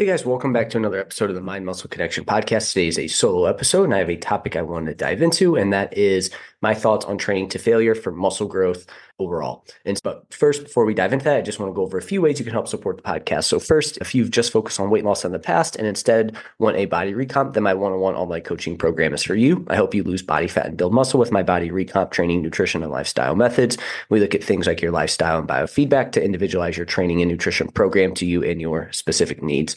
Hey 0.00 0.06
guys, 0.06 0.24
welcome 0.24 0.50
back 0.50 0.70
to 0.70 0.78
another 0.78 0.98
episode 0.98 1.28
of 1.28 1.36
the 1.36 1.42
Mind 1.42 1.66
Muscle 1.66 1.90
Connection 1.90 2.24
podcast. 2.24 2.72
Today 2.72 2.88
is 2.88 2.98
a 2.98 3.06
solo 3.06 3.44
episode, 3.44 3.84
and 3.84 3.92
I 3.92 3.98
have 3.98 4.08
a 4.08 4.16
topic 4.16 4.56
I 4.56 4.62
wanted 4.62 4.92
to 4.92 4.94
dive 4.94 5.20
into, 5.20 5.56
and 5.56 5.74
that 5.74 5.94
is 5.94 6.30
my 6.62 6.74
thoughts 6.74 7.04
on 7.04 7.18
training 7.18 7.48
to 7.50 7.58
failure 7.58 7.94
for 7.94 8.12
muscle 8.12 8.46
growth 8.46 8.86
overall. 9.18 9.64
And 9.84 9.98
but 10.02 10.32
first, 10.32 10.64
before 10.64 10.84
we 10.84 10.94
dive 10.94 11.12
into 11.12 11.24
that, 11.26 11.36
I 11.36 11.42
just 11.42 11.58
want 11.58 11.70
to 11.70 11.74
go 11.74 11.82
over 11.82 11.98
a 11.98 12.02
few 12.02 12.22
ways 12.22 12.38
you 12.38 12.44
can 12.44 12.54
help 12.54 12.68
support 12.68 12.96
the 12.96 13.02
podcast. 13.02 13.44
So 13.44 13.58
first, 13.58 13.98
if 13.98 14.14
you've 14.14 14.30
just 14.30 14.52
focused 14.52 14.80
on 14.80 14.90
weight 14.90 15.04
loss 15.04 15.24
in 15.24 15.32
the 15.32 15.38
past 15.38 15.76
and 15.76 15.86
instead 15.86 16.36
want 16.58 16.76
a 16.76 16.86
body 16.86 17.12
recomp, 17.12 17.52
then 17.52 17.62
my 17.62 17.74
one-on-one 17.74 18.14
online 18.14 18.42
coaching 18.42 18.78
program 18.78 19.12
is 19.14 19.22
for 19.22 19.34
you. 19.34 19.64
I 19.68 19.74
help 19.74 19.94
you 19.94 20.02
lose 20.02 20.22
body 20.22 20.48
fat 20.48 20.66
and 20.66 20.76
build 20.76 20.94
muscle 20.94 21.20
with 21.20 21.32
my 21.32 21.42
body 21.42 21.70
recomp 21.70 22.10
training, 22.10 22.42
nutrition, 22.42 22.82
and 22.82 22.92
lifestyle 22.92 23.36
methods. 23.36 23.76
We 24.08 24.20
look 24.20 24.34
at 24.34 24.44
things 24.44 24.66
like 24.66 24.80
your 24.80 24.92
lifestyle 24.92 25.38
and 25.38 25.48
biofeedback 25.48 26.12
to 26.12 26.24
individualize 26.24 26.76
your 26.76 26.86
training 26.86 27.20
and 27.20 27.30
nutrition 27.30 27.68
program 27.68 28.14
to 28.14 28.26
you 28.26 28.42
and 28.42 28.60
your 28.60 28.90
specific 28.92 29.42
needs. 29.42 29.76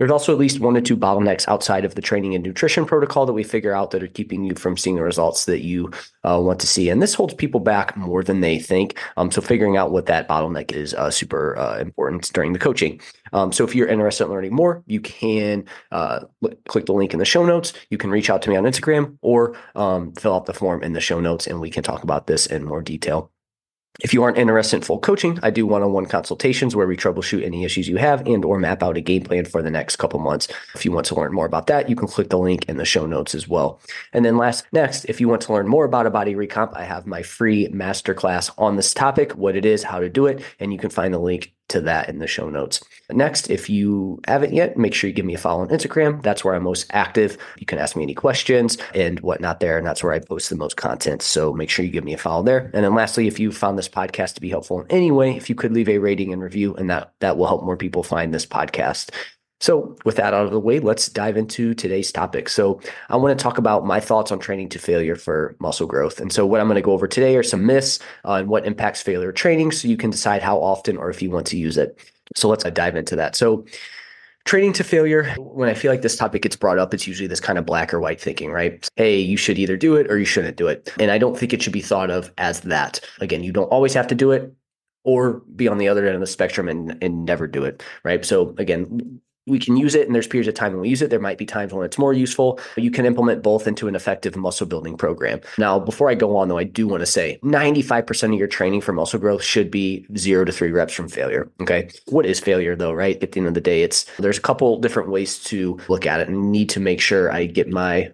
There's 0.00 0.10
also 0.10 0.32
at 0.32 0.38
least 0.38 0.60
one 0.60 0.78
or 0.78 0.80
two 0.80 0.96
bottlenecks 0.96 1.46
outside 1.46 1.84
of 1.84 1.94
the 1.94 2.00
training 2.00 2.34
and 2.34 2.42
nutrition 2.42 2.86
protocol 2.86 3.26
that 3.26 3.34
we 3.34 3.42
figure 3.42 3.74
out 3.74 3.90
that 3.90 4.02
are 4.02 4.06
keeping 4.08 4.44
you 4.44 4.54
from 4.54 4.78
seeing 4.78 4.96
the 4.96 5.02
results 5.02 5.44
that 5.44 5.60
you 5.60 5.90
uh, 6.24 6.40
want 6.40 6.58
to 6.60 6.66
see. 6.66 6.88
And 6.88 7.02
this 7.02 7.12
holds 7.12 7.34
people 7.34 7.60
back 7.60 7.94
more 7.98 8.22
than 8.24 8.40
they 8.40 8.58
think. 8.58 8.98
Um, 9.18 9.30
so 9.30 9.42
figuring 9.42 9.76
out 9.76 9.92
what 9.92 10.06
that 10.06 10.26
bottleneck 10.26 10.72
is 10.72 10.94
uh, 10.94 11.10
super 11.10 11.54
uh, 11.58 11.78
important 11.80 12.32
during 12.32 12.54
the 12.54 12.58
coaching. 12.58 12.98
Um, 13.34 13.52
so 13.52 13.62
if 13.62 13.74
you're 13.74 13.88
interested 13.88 14.24
in 14.24 14.30
learning 14.30 14.54
more, 14.54 14.82
you 14.86 15.02
can 15.02 15.66
uh, 15.92 16.20
click 16.66 16.86
the 16.86 16.94
link 16.94 17.12
in 17.12 17.18
the 17.18 17.26
show 17.26 17.44
notes. 17.44 17.74
You 17.90 17.98
can 17.98 18.08
reach 18.08 18.30
out 18.30 18.40
to 18.40 18.48
me 18.48 18.56
on 18.56 18.64
Instagram 18.64 19.18
or 19.20 19.54
um, 19.74 20.14
fill 20.14 20.34
out 20.34 20.46
the 20.46 20.54
form 20.54 20.82
in 20.82 20.94
the 20.94 21.00
show 21.02 21.20
notes, 21.20 21.46
and 21.46 21.60
we 21.60 21.68
can 21.68 21.82
talk 21.82 22.04
about 22.04 22.26
this 22.26 22.46
in 22.46 22.64
more 22.64 22.80
detail. 22.80 23.30
If 23.98 24.14
you 24.14 24.22
aren't 24.22 24.38
interested 24.38 24.76
in 24.76 24.82
full 24.82 25.00
coaching, 25.00 25.38
I 25.42 25.50
do 25.50 25.66
one-on-one 25.66 26.06
consultations 26.06 26.74
where 26.74 26.86
we 26.86 26.96
troubleshoot 26.96 27.44
any 27.44 27.64
issues 27.64 27.88
you 27.88 27.96
have 27.96 28.26
and 28.26 28.44
or 28.44 28.58
map 28.58 28.82
out 28.82 28.96
a 28.96 29.00
game 29.00 29.22
plan 29.22 29.44
for 29.44 29.62
the 29.62 29.70
next 29.70 29.96
couple 29.96 30.20
months. 30.20 30.48
If 30.74 30.84
you 30.84 30.92
want 30.92 31.06
to 31.06 31.14
learn 31.14 31.32
more 31.32 31.44
about 31.44 31.66
that, 31.66 31.90
you 31.90 31.96
can 31.96 32.08
click 32.08 32.30
the 32.30 32.38
link 32.38 32.66
in 32.68 32.76
the 32.76 32.84
show 32.84 33.04
notes 33.04 33.34
as 33.34 33.48
well. 33.48 33.80
And 34.12 34.24
then 34.24 34.36
last 34.36 34.64
next, 34.72 35.04
if 35.06 35.20
you 35.20 35.28
want 35.28 35.42
to 35.42 35.52
learn 35.52 35.68
more 35.68 35.84
about 35.84 36.06
a 36.06 36.10
body 36.10 36.34
recomp, 36.34 36.74
I 36.74 36.84
have 36.84 37.06
my 37.06 37.22
free 37.22 37.68
masterclass 37.68 38.50
on 38.56 38.76
this 38.76 38.94
topic, 38.94 39.32
what 39.32 39.56
it 39.56 39.66
is, 39.66 39.82
how 39.82 39.98
to 39.98 40.08
do 40.08 40.26
it, 40.26 40.42
and 40.60 40.72
you 40.72 40.78
can 40.78 40.90
find 40.90 41.12
the 41.12 41.18
link 41.18 41.52
to 41.70 41.80
that 41.82 42.08
in 42.08 42.18
the 42.18 42.26
show 42.26 42.48
notes. 42.50 42.82
Next, 43.10 43.50
if 43.50 43.68
you 43.68 44.20
haven't 44.28 44.52
yet, 44.52 44.76
make 44.76 44.94
sure 44.94 45.08
you 45.08 45.14
give 45.14 45.24
me 45.24 45.34
a 45.34 45.38
follow 45.38 45.62
on 45.62 45.68
Instagram. 45.68 46.22
That's 46.22 46.44
where 46.44 46.54
I'm 46.54 46.62
most 46.62 46.86
active. 46.90 47.38
You 47.58 47.66
can 47.66 47.78
ask 47.78 47.96
me 47.96 48.02
any 48.02 48.14
questions 48.14 48.78
and 48.94 49.18
whatnot 49.20 49.60
there, 49.60 49.78
and 49.78 49.86
that's 49.86 50.02
where 50.04 50.12
I 50.12 50.20
post 50.20 50.50
the 50.50 50.56
most 50.56 50.76
content. 50.76 51.22
So 51.22 51.52
make 51.52 51.70
sure 51.70 51.84
you 51.84 51.90
give 51.90 52.04
me 52.04 52.14
a 52.14 52.18
follow 52.18 52.42
there. 52.42 52.70
And 52.72 52.84
then 52.84 52.94
lastly, 52.94 53.26
if 53.26 53.40
you 53.40 53.50
found 53.52 53.78
this 53.78 53.88
podcast 53.88 54.34
to 54.34 54.40
be 54.40 54.50
helpful 54.50 54.80
in 54.80 54.86
any 54.90 55.10
way, 55.10 55.36
if 55.36 55.48
you 55.48 55.54
could 55.54 55.72
leave 55.72 55.88
a 55.88 55.98
rating 55.98 56.32
and 56.32 56.42
review, 56.42 56.74
and 56.76 56.90
that 56.90 57.12
that 57.20 57.36
will 57.36 57.46
help 57.46 57.64
more 57.64 57.76
people 57.76 58.02
find 58.02 58.32
this 58.32 58.46
podcast. 58.46 59.10
So, 59.60 59.94
with 60.06 60.16
that 60.16 60.32
out 60.32 60.46
of 60.46 60.52
the 60.52 60.60
way, 60.60 60.80
let's 60.80 61.08
dive 61.08 61.36
into 61.36 61.74
today's 61.74 62.10
topic. 62.10 62.48
So, 62.48 62.80
I 63.10 63.16
want 63.16 63.38
to 63.38 63.42
talk 63.42 63.58
about 63.58 63.84
my 63.84 64.00
thoughts 64.00 64.32
on 64.32 64.38
training 64.38 64.70
to 64.70 64.78
failure 64.78 65.16
for 65.16 65.54
muscle 65.58 65.86
growth. 65.86 66.18
And 66.18 66.32
so, 66.32 66.46
what 66.46 66.60
I'm 66.60 66.66
going 66.66 66.76
to 66.76 66.82
go 66.82 66.92
over 66.92 67.06
today 67.06 67.36
are 67.36 67.42
some 67.42 67.66
myths 67.66 67.98
on 68.24 68.48
what 68.48 68.66
impacts 68.66 69.02
failure 69.02 69.32
training 69.32 69.72
so 69.72 69.86
you 69.86 69.98
can 69.98 70.10
decide 70.10 70.42
how 70.42 70.58
often 70.58 70.96
or 70.96 71.10
if 71.10 71.20
you 71.20 71.30
want 71.30 71.46
to 71.48 71.58
use 71.58 71.76
it. 71.76 71.98
So, 72.36 72.48
let's 72.48 72.64
uh, 72.64 72.70
dive 72.70 72.96
into 72.96 73.16
that. 73.16 73.36
So, 73.36 73.66
training 74.46 74.72
to 74.74 74.84
failure, 74.84 75.34
when 75.36 75.68
I 75.68 75.74
feel 75.74 75.92
like 75.92 76.00
this 76.00 76.16
topic 76.16 76.40
gets 76.40 76.56
brought 76.56 76.78
up, 76.78 76.94
it's 76.94 77.06
usually 77.06 77.28
this 77.28 77.40
kind 77.40 77.58
of 77.58 77.66
black 77.66 77.92
or 77.92 78.00
white 78.00 78.20
thinking, 78.20 78.50
right? 78.50 78.88
Hey, 78.96 79.20
you 79.20 79.36
should 79.36 79.58
either 79.58 79.76
do 79.76 79.94
it 79.94 80.10
or 80.10 80.18
you 80.18 80.24
shouldn't 80.24 80.56
do 80.56 80.68
it. 80.68 80.90
And 80.98 81.10
I 81.10 81.18
don't 81.18 81.38
think 81.38 81.52
it 81.52 81.62
should 81.62 81.74
be 81.74 81.82
thought 81.82 82.10
of 82.10 82.32
as 82.38 82.62
that. 82.62 83.00
Again, 83.20 83.42
you 83.42 83.52
don't 83.52 83.68
always 83.68 83.92
have 83.92 84.06
to 84.06 84.14
do 84.14 84.30
it 84.32 84.54
or 85.04 85.42
be 85.54 85.68
on 85.68 85.78
the 85.78 85.88
other 85.88 86.06
end 86.06 86.14
of 86.14 86.20
the 86.20 86.26
spectrum 86.26 86.68
and, 86.68 86.96
and 87.02 87.26
never 87.26 87.46
do 87.46 87.64
it, 87.64 87.82
right? 88.04 88.24
So, 88.24 88.54
again, 88.56 89.20
we 89.50 89.58
can 89.58 89.76
use 89.76 89.94
it 89.94 90.06
and 90.06 90.14
there's 90.14 90.26
periods 90.26 90.48
of 90.48 90.54
time 90.54 90.72
when 90.72 90.80
we 90.80 90.88
use 90.88 91.02
it. 91.02 91.10
There 91.10 91.20
might 91.20 91.38
be 91.38 91.46
times 91.46 91.72
when 91.72 91.84
it's 91.84 91.98
more 91.98 92.12
useful. 92.12 92.60
You 92.76 92.90
can 92.90 93.04
implement 93.04 93.42
both 93.42 93.66
into 93.66 93.88
an 93.88 93.94
effective 93.94 94.36
muscle 94.36 94.66
building 94.66 94.96
program. 94.96 95.40
Now, 95.58 95.78
before 95.78 96.08
I 96.08 96.14
go 96.14 96.36
on 96.36 96.48
though, 96.48 96.58
I 96.58 96.64
do 96.64 96.86
want 96.86 97.00
to 97.00 97.06
say 97.06 97.38
95% 97.42 98.32
of 98.32 98.38
your 98.38 98.48
training 98.48 98.80
for 98.80 98.92
muscle 98.92 99.18
growth 99.18 99.42
should 99.42 99.70
be 99.70 100.06
zero 100.16 100.44
to 100.44 100.52
three 100.52 100.70
reps 100.70 100.94
from 100.94 101.08
failure. 101.08 101.50
Okay. 101.60 101.90
What 102.06 102.26
is 102.26 102.40
failure 102.40 102.76
though, 102.76 102.92
right? 102.92 103.22
At 103.22 103.32
the 103.32 103.40
end 103.40 103.48
of 103.48 103.54
the 103.54 103.60
day, 103.60 103.82
it's 103.82 104.04
there's 104.18 104.38
a 104.38 104.42
couple 104.42 104.78
different 104.78 105.10
ways 105.10 105.42
to 105.44 105.78
look 105.88 106.06
at 106.06 106.20
it 106.20 106.28
and 106.28 106.52
need 106.52 106.70
to 106.70 106.80
make 106.80 107.00
sure 107.00 107.32
I 107.32 107.46
get 107.46 107.68
my 107.68 108.12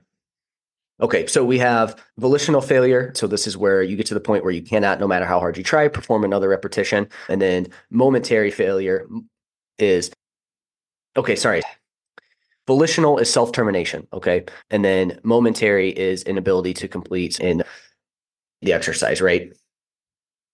Okay, 0.99 1.27
so 1.27 1.45
we 1.45 1.59
have 1.59 2.03
volitional 2.17 2.63
failure. 2.63 3.13
So 3.15 3.27
this 3.27 3.47
is 3.47 3.55
where 3.55 3.83
you 3.83 3.97
get 3.97 4.07
to 4.07 4.15
the 4.15 4.21
point 4.21 4.45
where 4.45 4.53
you 4.53 4.63
cannot, 4.63 4.99
no 4.99 5.07
matter 5.07 5.27
how 5.27 5.39
hard 5.39 5.59
you 5.59 5.63
try, 5.63 5.89
perform 5.89 6.25
another 6.25 6.49
repetition. 6.49 7.09
And 7.29 7.41
then 7.43 7.67
momentary 7.91 8.51
failure 8.51 9.07
is 9.79 10.11
okay, 11.17 11.37
sorry. 11.37 11.63
Volitional 12.67 13.19
is 13.19 13.33
self 13.33 13.53
termination. 13.53 14.07
Okay. 14.13 14.45
And 14.71 14.85
then 14.85 15.21
momentary 15.23 15.91
is 15.91 16.23
inability 16.25 16.75
to 16.75 16.89
complete 16.89 17.39
in 17.41 17.63
the 18.63 18.73
exercise, 18.73 19.21
right? 19.21 19.53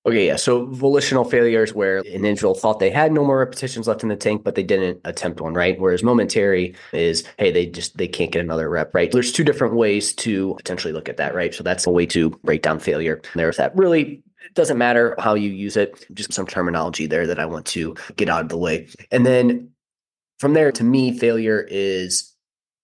Okay, 0.04 0.26
yeah. 0.26 0.36
So 0.36 0.66
volitional 0.66 1.24
failures 1.24 1.74
where 1.74 1.98
an 1.98 2.06
individual 2.06 2.54
thought 2.54 2.80
they 2.80 2.90
had 2.90 3.12
no 3.12 3.24
more 3.24 3.38
repetitions 3.38 3.86
left 3.86 4.02
in 4.02 4.08
the 4.08 4.16
tank, 4.16 4.42
but 4.42 4.56
they 4.56 4.64
didn't 4.64 5.00
attempt 5.04 5.40
one, 5.40 5.54
right? 5.54 5.78
Whereas 5.78 6.02
momentary 6.02 6.74
is, 6.92 7.24
hey, 7.38 7.52
they 7.52 7.66
just 7.66 7.96
they 7.96 8.08
can't 8.08 8.32
get 8.32 8.44
another 8.44 8.68
rep, 8.68 8.92
right? 8.94 9.12
There's 9.12 9.32
two 9.32 9.44
different 9.44 9.74
ways 9.74 10.12
to 10.14 10.54
potentially 10.56 10.92
look 10.92 11.08
at 11.08 11.18
that, 11.18 11.36
right? 11.36 11.54
So 11.54 11.62
that's 11.62 11.86
a 11.86 11.90
way 11.90 12.04
to 12.06 12.30
break 12.42 12.62
down 12.62 12.80
failure. 12.80 13.22
There's 13.36 13.58
that 13.58 13.76
really 13.76 14.24
it 14.44 14.54
doesn't 14.54 14.76
matter 14.76 15.14
how 15.20 15.34
you 15.34 15.50
use 15.50 15.76
it, 15.76 16.04
just 16.12 16.32
some 16.32 16.48
terminology 16.48 17.06
there 17.06 17.28
that 17.28 17.38
I 17.38 17.46
want 17.46 17.64
to 17.66 17.94
get 18.16 18.28
out 18.28 18.42
of 18.42 18.48
the 18.48 18.58
way. 18.58 18.88
And 19.12 19.24
then 19.24 19.71
from 20.42 20.54
there, 20.54 20.72
to 20.72 20.82
me, 20.82 21.16
failure 21.16 21.64
is 21.70 22.34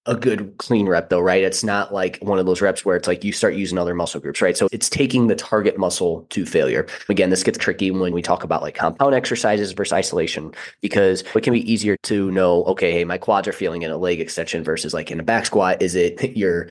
a 0.06 0.14
good 0.14 0.56
clean 0.58 0.88
rep 0.88 1.10
though, 1.10 1.18
right? 1.18 1.42
It's 1.42 1.64
not 1.64 1.92
like 1.92 2.16
one 2.22 2.38
of 2.38 2.46
those 2.46 2.62
reps 2.62 2.84
where 2.84 2.96
it's 2.96 3.08
like 3.08 3.24
you 3.24 3.32
start 3.32 3.54
using 3.54 3.78
other 3.78 3.96
muscle 3.96 4.20
groups, 4.20 4.40
right? 4.40 4.56
So 4.56 4.68
it's 4.70 4.88
taking 4.88 5.26
the 5.26 5.34
target 5.34 5.76
muscle 5.76 6.24
to 6.30 6.46
failure. 6.46 6.86
Again, 7.08 7.30
this 7.30 7.42
gets 7.42 7.58
tricky 7.58 7.90
when 7.90 8.12
we 8.12 8.22
talk 8.22 8.44
about 8.44 8.62
like 8.62 8.76
compound 8.76 9.12
exercises 9.12 9.72
versus 9.72 9.92
isolation 9.92 10.54
because 10.82 11.24
it 11.34 11.42
can 11.42 11.52
be 11.52 11.68
easier 11.70 11.96
to 12.04 12.30
know, 12.30 12.62
okay, 12.66 12.92
hey, 12.92 13.02
my 13.02 13.18
quads 13.18 13.48
are 13.48 13.52
feeling 13.52 13.82
in 13.82 13.90
a 13.90 13.96
leg 13.96 14.20
extension 14.20 14.62
versus 14.62 14.94
like 14.94 15.10
in 15.10 15.18
a 15.18 15.24
back 15.24 15.44
squat. 15.44 15.82
Is 15.82 15.96
it 15.96 16.36
your 16.36 16.68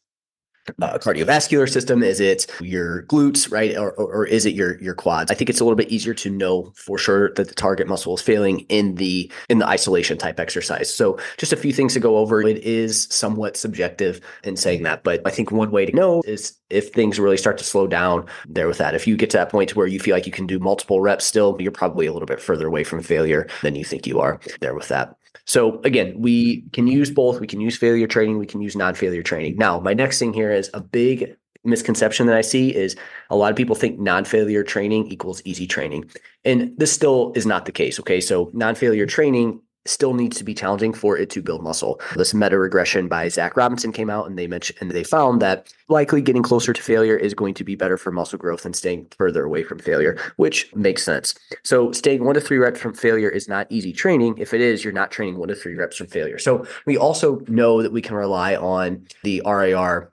uh, 0.81 0.97
cardiovascular 0.97 1.69
system? 1.69 2.03
Is 2.03 2.19
it 2.19 2.47
your 2.61 3.03
glutes, 3.03 3.51
right, 3.51 3.75
or, 3.78 3.91
or, 3.94 4.13
or, 4.13 4.25
is 4.25 4.45
it 4.45 4.53
your 4.53 4.79
your 4.81 4.94
quads? 4.94 5.31
I 5.31 5.33
think 5.33 5.50
it's 5.50 5.59
a 5.59 5.63
little 5.63 5.75
bit 5.75 5.89
easier 5.89 6.13
to 6.16 6.29
know 6.29 6.72
for 6.75 6.97
sure 6.97 7.33
that 7.33 7.47
the 7.47 7.55
target 7.55 7.88
muscle 7.88 8.16
is 8.16 8.22
failing 8.22 8.61
in 8.61 8.95
the 8.95 9.31
in 9.50 9.59
the 9.59 9.67
isolation 9.67 10.17
type 10.17 10.39
exercise. 10.39 10.94
So 10.94 11.17
just 11.38 11.53
a 11.53 11.57
few 11.57 11.73
things 11.73 11.94
to 11.94 12.00
go 12.00 12.17
over. 12.17 12.41
It 12.41 12.59
is 12.59 13.07
somewhat 13.09 13.57
subjective 13.57 14.22
in 14.44 14.56
saying 14.56 14.83
that, 14.83 15.03
but 15.03 15.22
I 15.25 15.29
think 15.29 15.51
one 15.51 15.72
way 15.72 15.85
to 15.85 15.95
know 15.95 16.22
is 16.25 16.57
if 16.69 16.89
things 16.89 17.19
really 17.19 17.38
start 17.38 17.57
to 17.57 17.63
slow 17.63 17.88
down 17.88 18.25
there 18.47 18.67
with 18.67 18.77
that. 18.77 18.95
If 18.95 19.07
you 19.07 19.16
get 19.16 19.29
to 19.31 19.38
that 19.38 19.50
point 19.50 19.75
where 19.75 19.88
you 19.88 20.00
feel 20.00 20.16
like 20.16 20.25
you 20.25 20.31
can 20.31 20.47
do 20.47 20.59
multiple 20.59 21.01
reps 21.01 21.25
still, 21.25 21.56
you're 21.59 21.72
probably 21.72 22.06
a 22.06 22.13
little 22.13 22.25
bit 22.25 22.41
further 22.41 22.67
away 22.67 22.83
from 22.83 23.01
failure 23.01 23.47
than 23.61 23.75
you 23.75 23.85
think 23.85 24.06
you 24.06 24.19
are 24.19 24.39
there 24.59 24.75
with 24.75 24.88
that. 24.89 25.16
So 25.46 25.81
again, 25.84 26.16
we 26.18 26.62
can 26.74 26.88
use 26.88 27.09
both. 27.09 27.40
We 27.40 27.48
can 27.48 27.62
use 27.62 27.78
failure 27.78 28.08
training. 28.08 28.38
We 28.38 28.46
can 28.46 28.62
use 28.62 28.75
non-failure 28.75 29.24
training. 29.24 29.58
Now, 29.58 29.80
my 29.80 29.94
next 29.94 30.20
thing 30.20 30.34
here 30.34 30.52
is 30.52 30.70
a 30.74 30.81
big 30.81 31.36
misconception 31.63 32.28
that 32.28 32.38
I 32.38 32.42
see 32.42 32.74
is 32.74 32.95
a 33.30 33.36
lot 33.36 33.51
of 33.51 33.57
people 33.57 33.75
think 33.75 34.00
non-failure 34.00 34.63
training 34.63 35.07
equals 35.07 35.42
easy 35.45 35.68
training. 35.68 36.10
And 36.45 36.74
this 36.78 36.92
still 36.92 37.34
is 37.36 37.45
not 37.45 37.66
the 37.66 37.72
case. 37.72 38.00
Okay. 38.00 38.22
So 38.22 38.50
non-failure 38.54 39.06
training 39.06 39.62
still 39.89 40.13
needs 40.13 40.38
to 40.38 40.44
be 40.44 40.54
challenging 40.54 40.94
for 40.94 41.18
it 41.18 41.30
to 41.31 41.42
build 41.42 41.63
muscle. 41.63 42.00
This 42.16 42.34
meta 42.34 42.57
regression 42.57 43.07
by 43.07 43.28
Zac 43.30 43.56
Robinson 43.57 43.92
came 43.92 44.10
out 44.10 44.28
and 44.28 44.38
they 44.38 44.48
mentioned 44.48 44.78
and 44.81 44.92
they 44.92 45.04
found 45.04 45.42
that 45.42 45.74
likely 45.89 46.22
getting 46.22 46.44
closer 46.44 46.74
to 46.74 46.81
failure 46.81 47.16
is 47.16 47.34
going 47.34 47.54
to 47.56 47.63
be 47.63 47.75
better 47.75 47.98
for 47.98 48.12
muscle 48.12 48.38
growth 48.38 48.63
than 48.63 48.74
staying 48.74 49.07
further 49.18 49.44
away 49.44 49.63
from 49.63 49.80
failure, 49.80 50.18
which 50.36 50.74
makes 50.75 51.04
sense. 51.04 51.36
So 51.63 51.92
staying 51.92 52.24
one 52.24 52.36
to 52.36 52.42
three 52.42 52.57
reps 52.57 52.80
from 52.80 52.94
failure 52.94 53.30
is 53.30 53.48
not 53.48 53.68
easy 53.69 53.94
training. 53.94 54.38
If 54.38 54.54
it 54.54 54.62
is, 54.62 54.84
you're 54.84 54.94
not 54.94 55.12
training 55.12 55.38
one 55.38 55.48
to 55.50 55.56
three 55.56 55.75
reps 55.75 55.98
from 55.98 56.07
failure. 56.07 56.40
So 56.40 56.66
we 56.86 56.98
also 56.98 57.40
know 57.48 57.81
that 57.81 57.92
we 57.92 58.01
can 58.01 58.16
rely 58.16 58.56
on 58.56 59.07
the 59.24 59.42
RIR 59.45 60.12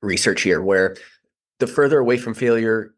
research 0.00 0.42
here 0.42 0.60
where 0.60 0.96
the 1.58 1.66
further 1.66 1.98
away 1.98 2.18
from 2.18 2.34
failure 2.34 2.94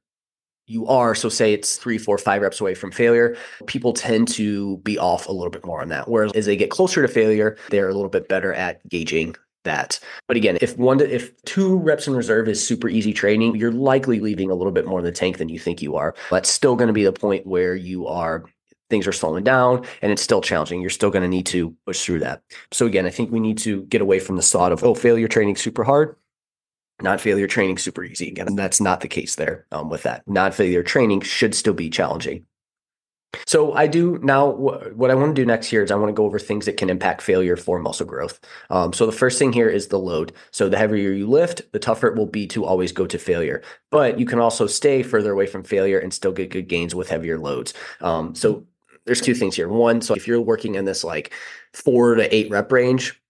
you 0.67 0.87
are, 0.87 1.15
so 1.15 1.29
say 1.29 1.53
it's 1.53 1.77
three, 1.77 1.99
four, 1.99 2.19
five 2.19 2.43
reps 2.43 2.61
away 2.61 2.75
from 2.75 2.91
failure, 2.91 3.37
people 3.67 3.93
tend 3.93 4.29
to 4.29 4.79
be 4.79 4.99
off 4.99 5.27
a 5.29 5.33
little 5.33 5.51
bit 5.51 5.65
more 5.65 5.81
on 5.81 5.89
that. 5.89 6.09
Whereas 6.09 6.33
as 6.33 6.47
they 6.47 6.57
get 6.57 6.71
closer 6.71 7.03
to 7.03 7.09
failure, 7.09 7.57
they're 7.71 7.89
a 7.89 7.95
little 7.95 8.09
bit 8.09 8.29
better 8.29 8.53
at 8.53 8.87
gauging 8.89 9.35
that. 9.65 9.99
But 10.29 10.37
again, 10.37 10.59
if 10.61 10.77
one 10.79 10.99
to, 10.99 11.15
if 11.15 11.41
two 11.45 11.79
reps 11.79 12.07
in 12.07 12.15
reserve 12.15 12.49
is 12.49 12.65
super 12.65 12.89
easy 12.89 13.13
training, 13.13 13.57
you're 13.57 13.73
likely 13.73 14.21
leaving 14.21 14.51
a 14.51 14.55
little 14.55 14.73
bit 14.73 14.87
more 14.87 14.99
in 14.99 15.05
the 15.05 15.13
tank 15.13 15.39
than 15.39 15.49
you 15.49 15.59
think 15.59 15.83
you 15.83 15.97
are. 15.97 16.15
That's 16.31 16.49
still 16.49 16.77
going 16.77 16.89
to 16.89 16.95
be 16.95 17.05
the 17.05 17.13
point 17.13 17.47
where 17.47 17.75
you 17.75 18.07
are 18.07 18.45
things 18.89 19.07
are 19.07 19.13
slowing 19.13 19.45
down 19.45 19.85
and 20.03 20.13
it's 20.13 20.23
still 20.23 20.41
challenging. 20.41 20.81
You're 20.81 20.91
still 20.91 21.11
going 21.11 21.23
to 21.23 21.29
need 21.29 21.47
to 21.47 21.75
push 21.87 22.05
through 22.05 22.21
that. 22.21 22.43
So 22.73 22.87
again, 22.87 23.07
I 23.07 23.11
think 23.11 23.33
we 23.33 23.41
need 23.41 23.59
to 23.59 23.83
get 23.85 24.01
away 24.01 24.21
from 24.21 24.37
the 24.37 24.43
thought 24.43 24.73
of, 24.73 24.85
oh, 24.85 24.95
failure 24.95 25.29
training 25.29 25.57
super 25.57 25.85
hard, 25.85 26.17
not 27.03 27.21
failure 27.21 27.47
training 27.47 27.79
super 27.79 28.05
easy. 28.05 28.29
Again, 28.29 28.57
that's 28.57 28.81
not 28.81 29.01
the 29.01 29.09
case 29.09 29.35
there 29.35 29.67
um, 29.73 29.89
with 29.89 30.03
that. 30.05 30.23
Non 30.27 30.53
failure 30.53 30.83
training 30.83 31.21
should 31.21 31.55
still 31.55 31.75
be 31.75 31.91
challenging. 31.91 32.47
So 33.47 33.75
I 33.75 33.87
do 33.87 34.19
now. 34.23 34.49
What 34.49 35.11
I 35.11 35.15
want 35.15 35.37
to 35.37 35.43
do 35.43 35.45
next 35.45 35.67
here 35.67 35.83
is 35.83 35.91
I 35.91 35.97
want 35.97 36.09
to 36.09 36.15
go 36.15 36.25
over 36.25 36.39
things 36.39 36.65
that 36.65 36.79
can 36.79 36.89
impact 36.89 37.21
failure 37.21 37.57
for 37.57 37.79
muscle 37.79 38.07
growth. 38.07 38.41
Um, 38.71 38.93
so 38.93 39.05
the 39.05 39.13
first 39.13 39.39
thing 39.39 39.53
here 39.53 39.69
is 39.69 39.89
the 39.89 39.99
load. 39.99 40.33
So 40.53 40.69
the 40.69 40.79
heavier 40.79 41.13
you 41.13 41.29
lift, 41.29 41.71
the 41.73 41.79
tougher 41.79 42.07
it 42.07 42.17
will 42.17 42.27
be 42.27 42.47
to 42.49 42.65
always 42.65 42.93
go 42.93 43.07
to 43.07 43.19
failure. 43.19 43.63
But 43.91 44.19
you 44.19 44.25
can 44.25 44.39
also 44.39 44.67
stay 44.67 45.03
further 45.03 45.33
away 45.33 45.47
from 45.47 45.65
failure 45.65 45.99
and 45.99 46.15
still 46.15 46.33
get 46.33 46.51
good 46.51 46.69
gains 46.69 46.95
with 46.95 47.11
heavier 47.11 47.39
loads. 47.39 47.75
Um, 48.01 48.35
so 48.35 48.65
there's 49.05 49.21
two 49.21 49.35
things 49.35 49.55
here. 49.55 49.69
One, 49.69 50.01
so 50.01 50.15
if 50.15 50.27
you're 50.27 50.41
working 50.41 50.75
in 50.75 50.85
this 50.85 51.05
like 51.05 51.33
four 51.75 52.15
to 52.15 52.35
eight 52.35 52.51
rep 52.51 52.73
range, 52.73 53.21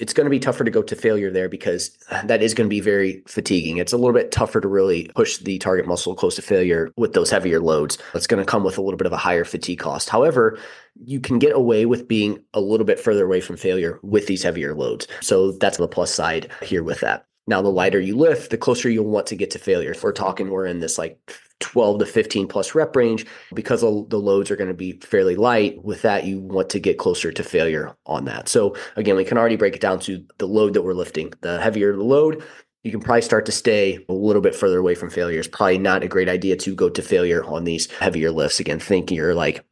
it's 0.00 0.14
going 0.14 0.24
to 0.24 0.30
be 0.30 0.38
tougher 0.38 0.64
to 0.64 0.70
go 0.70 0.82
to 0.82 0.96
failure 0.96 1.30
there 1.30 1.48
because 1.48 1.96
that 2.24 2.42
is 2.42 2.54
going 2.54 2.66
to 2.66 2.70
be 2.70 2.80
very 2.80 3.22
fatiguing. 3.26 3.76
It's 3.76 3.92
a 3.92 3.96
little 3.96 4.14
bit 4.14 4.32
tougher 4.32 4.60
to 4.60 4.68
really 4.68 5.10
push 5.14 5.38
the 5.38 5.58
target 5.58 5.86
muscle 5.86 6.14
close 6.14 6.36
to 6.36 6.42
failure 6.42 6.90
with 6.96 7.12
those 7.12 7.30
heavier 7.30 7.60
loads. 7.60 7.98
That's 8.12 8.26
going 8.26 8.44
to 8.44 8.50
come 8.50 8.64
with 8.64 8.78
a 8.78 8.82
little 8.82 8.96
bit 8.96 9.06
of 9.06 9.12
a 9.12 9.18
higher 9.18 9.44
fatigue 9.44 9.78
cost. 9.78 10.08
However, 10.08 10.58
you 11.04 11.20
can 11.20 11.38
get 11.38 11.54
away 11.54 11.86
with 11.86 12.08
being 12.08 12.42
a 12.54 12.60
little 12.60 12.86
bit 12.86 12.98
further 12.98 13.24
away 13.24 13.40
from 13.40 13.56
failure 13.56 14.00
with 14.02 14.26
these 14.26 14.42
heavier 14.42 14.74
loads. 14.74 15.06
So 15.20 15.52
that's 15.52 15.76
the 15.76 15.88
plus 15.88 16.12
side 16.12 16.50
here 16.62 16.82
with 16.82 17.00
that. 17.00 17.26
Now, 17.46 17.62
the 17.62 17.68
lighter 17.68 18.00
you 18.00 18.16
lift, 18.16 18.50
the 18.50 18.58
closer 18.58 18.88
you'll 18.88 19.06
want 19.06 19.26
to 19.26 19.36
get 19.36 19.50
to 19.52 19.58
failure. 19.58 19.90
If 19.90 20.02
we're 20.02 20.12
talking, 20.12 20.50
we're 20.50 20.66
in 20.66 20.80
this 20.80 20.98
like 20.98 21.18
12 21.60 22.00
to 22.00 22.06
15 22.06 22.48
plus 22.48 22.74
rep 22.74 22.96
range 22.96 23.26
because 23.54 23.82
the 23.82 23.88
loads 23.88 24.50
are 24.50 24.56
going 24.56 24.68
to 24.68 24.74
be 24.74 24.92
fairly 25.00 25.36
light. 25.36 25.82
With 25.84 26.02
that, 26.02 26.24
you 26.24 26.40
want 26.40 26.70
to 26.70 26.80
get 26.80 26.98
closer 26.98 27.30
to 27.30 27.42
failure 27.42 27.94
on 28.06 28.24
that. 28.24 28.48
So, 28.48 28.76
again, 28.96 29.16
we 29.16 29.24
can 29.24 29.38
already 29.38 29.56
break 29.56 29.76
it 29.76 29.80
down 29.80 30.00
to 30.00 30.24
the 30.38 30.46
load 30.46 30.74
that 30.74 30.82
we're 30.82 30.94
lifting. 30.94 31.32
The 31.42 31.60
heavier 31.60 31.94
the 31.94 32.02
load, 32.02 32.42
you 32.82 32.90
can 32.90 33.00
probably 33.00 33.22
start 33.22 33.46
to 33.46 33.52
stay 33.52 34.04
a 34.08 34.12
little 34.12 34.42
bit 34.42 34.54
further 34.54 34.78
away 34.78 34.94
from 34.94 35.10
failure. 35.10 35.38
It's 35.38 35.48
probably 35.48 35.78
not 35.78 36.02
a 36.02 36.08
great 36.08 36.28
idea 36.28 36.56
to 36.56 36.74
go 36.74 36.88
to 36.88 37.02
failure 37.02 37.44
on 37.44 37.64
these 37.64 37.90
heavier 37.92 38.30
lifts. 38.30 38.58
Again, 38.58 38.80
think 38.80 39.10
you're 39.10 39.34
like 39.34 39.64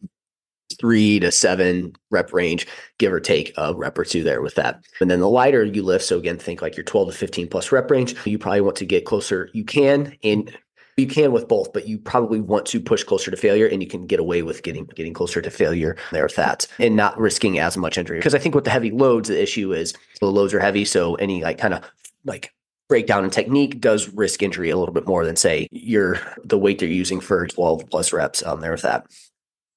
three 0.78 1.18
to 1.20 1.32
seven 1.32 1.94
rep 2.10 2.32
range, 2.32 2.66
give 2.98 3.12
or 3.12 3.20
take 3.20 3.52
a 3.56 3.74
rep 3.74 3.96
or 3.96 4.04
two 4.04 4.22
there 4.22 4.42
with 4.42 4.54
that. 4.56 4.84
And 5.00 5.10
then 5.10 5.20
the 5.20 5.28
lighter 5.28 5.64
you 5.64 5.82
lift, 5.82 6.04
so 6.04 6.18
again, 6.18 6.38
think 6.38 6.60
like 6.60 6.76
your 6.76 6.84
12 6.84 7.12
to 7.12 7.16
15 7.16 7.48
plus 7.48 7.72
rep 7.72 7.90
range, 7.90 8.14
you 8.26 8.38
probably 8.38 8.60
want 8.60 8.76
to 8.76 8.84
get 8.84 9.06
closer. 9.06 9.48
You 9.54 9.64
can 9.64 10.14
and 10.22 10.54
you 10.98 11.06
can 11.06 11.32
with 11.32 11.48
both, 11.48 11.72
but 11.72 11.86
you 11.86 11.98
probably 11.98 12.40
want 12.40 12.66
to 12.66 12.80
push 12.80 13.04
closer 13.04 13.30
to 13.30 13.36
failure 13.36 13.66
and 13.66 13.82
you 13.82 13.88
can 13.88 14.06
get 14.06 14.20
away 14.20 14.42
with 14.42 14.62
getting 14.62 14.84
getting 14.86 15.14
closer 15.14 15.40
to 15.40 15.50
failure 15.50 15.96
there 16.10 16.24
with 16.24 16.36
that 16.36 16.66
and 16.78 16.96
not 16.96 17.18
risking 17.18 17.58
as 17.58 17.76
much 17.76 17.98
injury. 17.98 18.18
Because 18.18 18.34
I 18.34 18.38
think 18.38 18.54
with 18.54 18.64
the 18.64 18.70
heavy 18.70 18.90
loads, 18.90 19.28
the 19.28 19.40
issue 19.40 19.72
is 19.72 19.94
the 20.20 20.26
loads 20.26 20.52
are 20.54 20.60
heavy. 20.60 20.84
So 20.84 21.14
any 21.16 21.42
like 21.42 21.58
kind 21.58 21.74
of 21.74 21.82
like 22.24 22.52
breakdown 22.88 23.24
in 23.24 23.30
technique 23.30 23.80
does 23.80 24.08
risk 24.08 24.42
injury 24.42 24.70
a 24.70 24.76
little 24.76 24.94
bit 24.94 25.06
more 25.06 25.24
than 25.24 25.36
say 25.36 25.68
you're 25.70 26.18
the 26.44 26.58
weight 26.58 26.78
they're 26.78 26.88
using 26.88 27.20
for 27.20 27.46
12 27.46 27.88
plus 27.90 28.12
reps 28.12 28.42
on 28.42 28.60
there 28.60 28.72
with 28.72 28.82
that. 28.82 29.06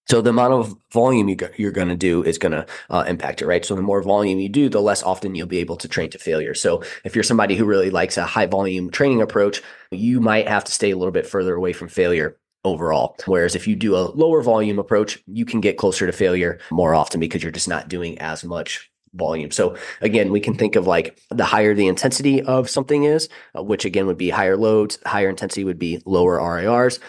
So 0.08 0.22
the 0.22 0.32
amount 0.32 0.54
of 0.54 0.76
volume 0.92 1.30
you 1.30 1.38
you're 1.58 1.72
going 1.72 1.88
to 1.88 1.96
do 1.96 2.24
is 2.24 2.38
going 2.38 2.52
to 2.52 2.66
uh, 2.90 3.06
impact 3.08 3.42
it, 3.42 3.46
right? 3.46 3.64
So 3.64 3.76
the 3.76 3.82
more 3.82 4.02
volume 4.02 4.40
you 4.40 4.50
do, 4.50 4.68
the 4.68 4.82
less 4.82 5.04
often 5.04 5.36
you'll 5.36 5.48
be 5.48 5.60
able 5.60 5.78
to 5.78 5.88
train 5.88 6.10
to 6.10 6.18
failure. 6.18 6.54
So 6.54 6.84
if 7.06 7.16
you're 7.16 7.24
somebody 7.24 7.56
who 7.56 7.66
really 7.66 7.90
likes 7.90 8.18
a 8.18 8.26
high 8.26 8.48
volume 8.48 8.90
training 8.90 9.22
approach, 9.22 9.62
you 9.92 10.20
might 10.20 10.48
have 10.48 10.64
to 10.66 10.72
stay 10.72 10.92
a 10.92 10.98
little 10.98 11.12
bit 11.12 11.28
further 11.28 11.56
away 11.56 11.74
from 11.74 11.88
failure 11.88 12.38
overall. 12.64 13.16
Whereas 13.26 13.56
if 13.56 13.68
you 13.68 13.76
do 13.76 13.96
a 13.96 14.12
lower 14.12 14.42
volume 14.42 14.80
approach, 14.80 15.20
you 15.28 15.46
can 15.46 15.62
get 15.62 15.78
closer 15.78 16.06
to 16.06 16.12
failure 16.12 16.60
more 16.72 16.94
often 16.94 17.20
because 17.20 17.42
you're 17.42 17.52
just 17.52 17.70
not 17.70 17.88
doing 17.88 18.18
as 18.20 18.44
much 18.44 18.92
volume. 19.14 19.52
So 19.52 19.76
again, 20.00 20.32
we 20.32 20.40
can 20.40 20.56
think 20.56 20.76
of 20.76 20.88
like 20.88 21.20
the 21.30 21.44
higher 21.44 21.74
the 21.74 21.88
intensity 21.88 22.42
of 22.42 22.70
something 22.70 23.04
is, 23.04 23.30
uh, 23.58 23.64
which 23.64 23.86
again 23.86 24.08
would 24.08 24.18
be 24.18 24.30
higher 24.30 24.58
loads, 24.58 25.00
higher 25.06 25.30
intensity 25.30 25.64
would 25.64 25.80
be 25.80 26.02
lower 26.06 26.40
RIRs 26.40 27.00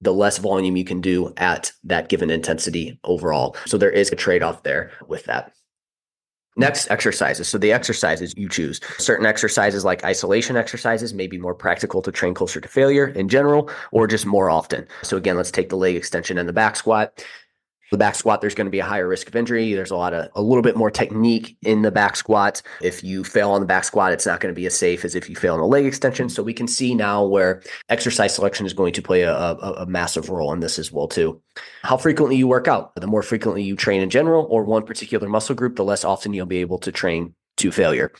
the 0.00 0.12
less 0.12 0.38
volume 0.38 0.76
you 0.76 0.84
can 0.84 1.00
do 1.00 1.32
at 1.36 1.72
that 1.84 2.08
given 2.08 2.30
intensity 2.30 2.98
overall. 3.04 3.56
So 3.66 3.78
there 3.78 3.90
is 3.90 4.10
a 4.10 4.16
trade 4.16 4.42
off 4.42 4.62
there 4.62 4.92
with 5.06 5.24
that. 5.24 5.52
Next, 6.56 6.90
exercises. 6.90 7.48
So 7.48 7.58
the 7.58 7.72
exercises 7.72 8.34
you 8.36 8.48
choose. 8.48 8.80
Certain 8.98 9.24
exercises 9.24 9.84
like 9.84 10.04
isolation 10.04 10.56
exercises 10.56 11.14
may 11.14 11.26
be 11.26 11.38
more 11.38 11.54
practical 11.54 12.02
to 12.02 12.10
train 12.10 12.34
closer 12.34 12.60
to 12.60 12.68
failure 12.68 13.06
in 13.08 13.28
general 13.28 13.70
or 13.92 14.06
just 14.06 14.26
more 14.26 14.50
often. 14.50 14.86
So 15.02 15.16
again, 15.16 15.36
let's 15.36 15.52
take 15.52 15.68
the 15.68 15.76
leg 15.76 15.94
extension 15.94 16.38
and 16.38 16.48
the 16.48 16.52
back 16.52 16.74
squat 16.76 17.24
the 17.90 17.98
back 17.98 18.14
squat, 18.14 18.40
there's 18.40 18.54
going 18.54 18.66
to 18.66 18.70
be 18.70 18.78
a 18.78 18.84
higher 18.84 19.08
risk 19.08 19.28
of 19.28 19.36
injury. 19.36 19.74
There's 19.74 19.90
a 19.90 19.96
lot 19.96 20.14
of 20.14 20.28
a 20.34 20.42
little 20.42 20.62
bit 20.62 20.76
more 20.76 20.90
technique 20.90 21.56
in 21.62 21.82
the 21.82 21.90
back 21.90 22.16
squat. 22.16 22.62
If 22.80 23.02
you 23.02 23.24
fail 23.24 23.50
on 23.50 23.60
the 23.60 23.66
back 23.66 23.84
squat, 23.84 24.12
it's 24.12 24.26
not 24.26 24.40
going 24.40 24.54
to 24.54 24.58
be 24.58 24.66
as 24.66 24.76
safe 24.76 25.04
as 25.04 25.14
if 25.14 25.28
you 25.28 25.36
fail 25.36 25.54
on 25.54 25.60
a 25.60 25.66
leg 25.66 25.84
extension. 25.84 26.28
So 26.28 26.42
we 26.42 26.54
can 26.54 26.68
see 26.68 26.94
now 26.94 27.24
where 27.24 27.62
exercise 27.88 28.34
selection 28.34 28.66
is 28.66 28.72
going 28.72 28.92
to 28.94 29.02
play 29.02 29.22
a, 29.22 29.34
a, 29.34 29.74
a 29.78 29.86
massive 29.86 30.28
role 30.28 30.52
in 30.52 30.60
this 30.60 30.78
as 30.78 30.92
well 30.92 31.08
too. 31.08 31.40
How 31.82 31.96
frequently 31.96 32.36
you 32.36 32.46
work 32.46 32.68
out. 32.68 32.94
The 32.94 33.06
more 33.06 33.22
frequently 33.22 33.62
you 33.62 33.76
train 33.76 34.02
in 34.02 34.10
general 34.10 34.46
or 34.50 34.64
one 34.64 34.84
particular 34.84 35.28
muscle 35.28 35.54
group, 35.54 35.76
the 35.76 35.84
less 35.84 36.04
often 36.04 36.32
you'll 36.32 36.46
be 36.46 36.58
able 36.58 36.78
to 36.78 36.92
train 36.92 37.34
to 37.56 37.72
failure. 37.72 38.12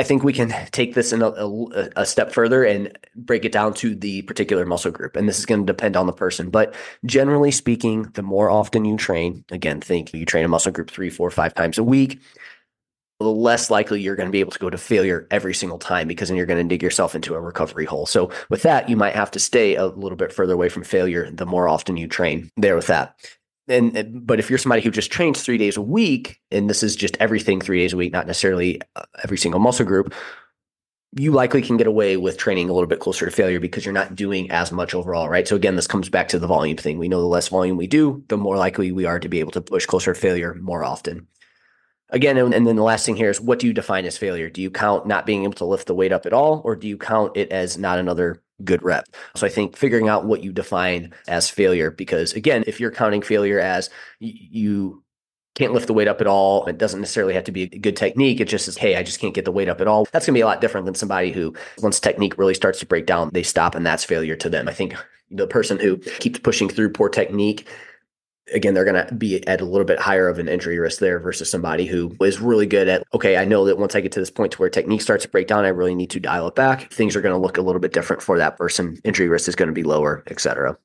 I 0.00 0.02
think 0.02 0.24
we 0.24 0.32
can 0.32 0.48
take 0.72 0.94
this 0.94 1.12
in 1.12 1.20
a, 1.20 1.28
a, 1.28 1.90
a, 1.96 2.06
step 2.06 2.32
further 2.32 2.64
and 2.64 2.98
break 3.14 3.44
it 3.44 3.52
down 3.52 3.74
to 3.74 3.94
the 3.94 4.22
particular 4.22 4.64
muscle 4.64 4.90
group. 4.90 5.14
And 5.14 5.28
this 5.28 5.38
is 5.38 5.44
going 5.44 5.60
to 5.60 5.70
depend 5.70 5.94
on 5.94 6.06
the 6.06 6.12
person. 6.14 6.48
But 6.48 6.74
generally 7.04 7.50
speaking, 7.50 8.04
the 8.14 8.22
more 8.22 8.48
often 8.48 8.86
you 8.86 8.96
train, 8.96 9.44
again, 9.50 9.82
think 9.82 10.14
you 10.14 10.24
train 10.24 10.46
a 10.46 10.48
muscle 10.48 10.72
group 10.72 10.90
three, 10.90 11.10
four, 11.10 11.30
five 11.30 11.52
times 11.52 11.76
a 11.76 11.84
week, 11.84 12.18
the 13.18 13.28
less 13.28 13.68
likely 13.68 14.00
you're 14.00 14.16
going 14.16 14.28
to 14.28 14.32
be 14.32 14.40
able 14.40 14.52
to 14.52 14.58
go 14.58 14.70
to 14.70 14.78
failure 14.78 15.26
every 15.30 15.52
single 15.52 15.78
time 15.78 16.08
because 16.08 16.30
then 16.30 16.38
you're 16.38 16.46
going 16.46 16.66
to 16.66 16.74
dig 16.74 16.82
yourself 16.82 17.14
into 17.14 17.34
a 17.34 17.40
recovery 17.40 17.84
hole. 17.84 18.06
So 18.06 18.30
with 18.48 18.62
that, 18.62 18.88
you 18.88 18.96
might 18.96 19.14
have 19.14 19.30
to 19.32 19.38
stay 19.38 19.74
a 19.74 19.84
little 19.84 20.16
bit 20.16 20.32
further 20.32 20.54
away 20.54 20.70
from 20.70 20.82
failure 20.82 21.30
the 21.30 21.44
more 21.44 21.68
often 21.68 21.98
you 21.98 22.08
train 22.08 22.48
there 22.56 22.74
with 22.74 22.86
that 22.86 23.16
and 23.70 24.26
but 24.26 24.38
if 24.38 24.50
you're 24.50 24.58
somebody 24.58 24.82
who 24.82 24.90
just 24.90 25.12
trains 25.12 25.42
three 25.42 25.58
days 25.58 25.76
a 25.76 25.82
week 25.82 26.40
and 26.50 26.68
this 26.68 26.82
is 26.82 26.96
just 26.96 27.16
everything 27.20 27.60
three 27.60 27.78
days 27.78 27.92
a 27.92 27.96
week 27.96 28.12
not 28.12 28.26
necessarily 28.26 28.80
uh, 28.96 29.02
every 29.22 29.38
single 29.38 29.60
muscle 29.60 29.86
group 29.86 30.12
you 31.16 31.32
likely 31.32 31.60
can 31.60 31.76
get 31.76 31.88
away 31.88 32.16
with 32.16 32.36
training 32.36 32.68
a 32.68 32.72
little 32.72 32.86
bit 32.86 33.00
closer 33.00 33.24
to 33.24 33.32
failure 33.32 33.58
because 33.58 33.84
you're 33.84 33.92
not 33.92 34.14
doing 34.14 34.50
as 34.50 34.70
much 34.70 34.94
overall 34.94 35.28
right? 35.28 35.48
So 35.48 35.56
again 35.56 35.76
this 35.76 35.86
comes 35.86 36.08
back 36.08 36.28
to 36.28 36.38
the 36.38 36.46
volume 36.46 36.76
thing. 36.76 36.98
We 36.98 37.08
know 37.08 37.20
the 37.20 37.26
less 37.26 37.48
volume 37.48 37.76
we 37.76 37.86
do 37.86 38.22
the 38.28 38.36
more 38.36 38.56
likely 38.56 38.92
we 38.92 39.06
are 39.06 39.18
to 39.18 39.28
be 39.28 39.40
able 39.40 39.52
to 39.52 39.60
push 39.60 39.86
closer 39.86 40.14
to 40.14 40.20
failure 40.20 40.54
more 40.54 40.84
often. 40.84 41.26
Again 42.10 42.36
and, 42.36 42.54
and 42.54 42.66
then 42.66 42.76
the 42.76 42.82
last 42.82 43.06
thing 43.06 43.16
here 43.16 43.30
is 43.30 43.40
what 43.40 43.58
do 43.58 43.66
you 43.66 43.72
define 43.72 44.04
as 44.04 44.16
failure? 44.16 44.50
Do 44.50 44.62
you 44.62 44.70
count 44.70 45.06
not 45.06 45.26
being 45.26 45.44
able 45.44 45.54
to 45.54 45.64
lift 45.64 45.88
the 45.88 45.94
weight 45.94 46.12
up 46.12 46.26
at 46.26 46.32
all 46.32 46.62
or 46.64 46.76
do 46.76 46.86
you 46.86 46.96
count 46.96 47.36
it 47.36 47.50
as 47.50 47.76
not 47.76 47.98
another 47.98 48.42
good 48.64 48.82
rep. 48.82 49.06
So 49.36 49.46
I 49.46 49.50
think 49.50 49.76
figuring 49.76 50.08
out 50.08 50.26
what 50.26 50.42
you 50.42 50.52
define 50.52 51.12
as 51.28 51.50
failure, 51.50 51.90
because 51.90 52.32
again, 52.32 52.64
if 52.66 52.80
you're 52.80 52.90
counting 52.90 53.22
failure 53.22 53.60
as 53.60 53.90
you 54.18 55.02
can't 55.56 55.72
lift 55.72 55.88
the 55.88 55.92
weight 55.92 56.08
up 56.08 56.20
at 56.20 56.26
all, 56.26 56.64
it 56.66 56.78
doesn't 56.78 57.00
necessarily 57.00 57.34
have 57.34 57.44
to 57.44 57.52
be 57.52 57.62
a 57.62 57.78
good 57.78 57.96
technique. 57.96 58.40
It 58.40 58.48
just 58.48 58.64
says, 58.64 58.76
hey, 58.76 58.96
I 58.96 59.02
just 59.02 59.20
can't 59.20 59.34
get 59.34 59.44
the 59.44 59.52
weight 59.52 59.68
up 59.68 59.80
at 59.80 59.88
all. 59.88 60.06
That's 60.12 60.26
going 60.26 60.34
to 60.34 60.38
be 60.38 60.42
a 60.42 60.46
lot 60.46 60.60
different 60.60 60.86
than 60.86 60.94
somebody 60.94 61.32
who, 61.32 61.54
once 61.78 61.98
technique 61.98 62.38
really 62.38 62.54
starts 62.54 62.78
to 62.80 62.86
break 62.86 63.06
down, 63.06 63.30
they 63.32 63.42
stop 63.42 63.74
and 63.74 63.84
that's 63.84 64.04
failure 64.04 64.36
to 64.36 64.48
them. 64.48 64.68
I 64.68 64.72
think 64.72 64.94
the 65.30 65.46
person 65.46 65.78
who 65.78 65.98
keeps 65.98 66.38
pushing 66.38 66.68
through 66.68 66.90
poor 66.90 67.08
technique 67.08 67.66
again, 68.52 68.74
they're 68.74 68.84
going 68.84 69.06
to 69.06 69.14
be 69.14 69.46
at 69.46 69.60
a 69.60 69.64
little 69.64 69.84
bit 69.84 69.98
higher 69.98 70.28
of 70.28 70.38
an 70.38 70.48
injury 70.48 70.78
risk 70.78 71.00
there 71.00 71.18
versus 71.18 71.50
somebody 71.50 71.86
who 71.86 72.14
is 72.20 72.40
really 72.40 72.66
good 72.66 72.88
at, 72.88 73.02
okay, 73.14 73.36
I 73.36 73.44
know 73.44 73.64
that 73.64 73.78
once 73.78 73.94
I 73.94 74.00
get 74.00 74.12
to 74.12 74.20
this 74.20 74.30
point 74.30 74.52
to 74.52 74.58
where 74.58 74.70
technique 74.70 75.02
starts 75.02 75.24
to 75.24 75.30
break 75.30 75.46
down, 75.46 75.64
I 75.64 75.68
really 75.68 75.94
need 75.94 76.10
to 76.10 76.20
dial 76.20 76.48
it 76.48 76.54
back. 76.54 76.92
Things 76.92 77.16
are 77.16 77.20
going 77.20 77.34
to 77.34 77.40
look 77.40 77.58
a 77.58 77.62
little 77.62 77.80
bit 77.80 77.92
different 77.92 78.22
for 78.22 78.38
that 78.38 78.56
person. 78.56 78.98
Injury 79.04 79.28
risk 79.28 79.48
is 79.48 79.56
going 79.56 79.68
to 79.68 79.74
be 79.74 79.82
lower, 79.82 80.22
et 80.28 80.40
cetera. 80.40 80.76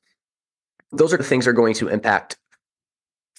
Those 0.91 1.13
are 1.13 1.17
the 1.17 1.23
things 1.23 1.45
that 1.45 1.51
are 1.51 1.53
going 1.53 1.73
to 1.75 1.87
impact 1.87 2.37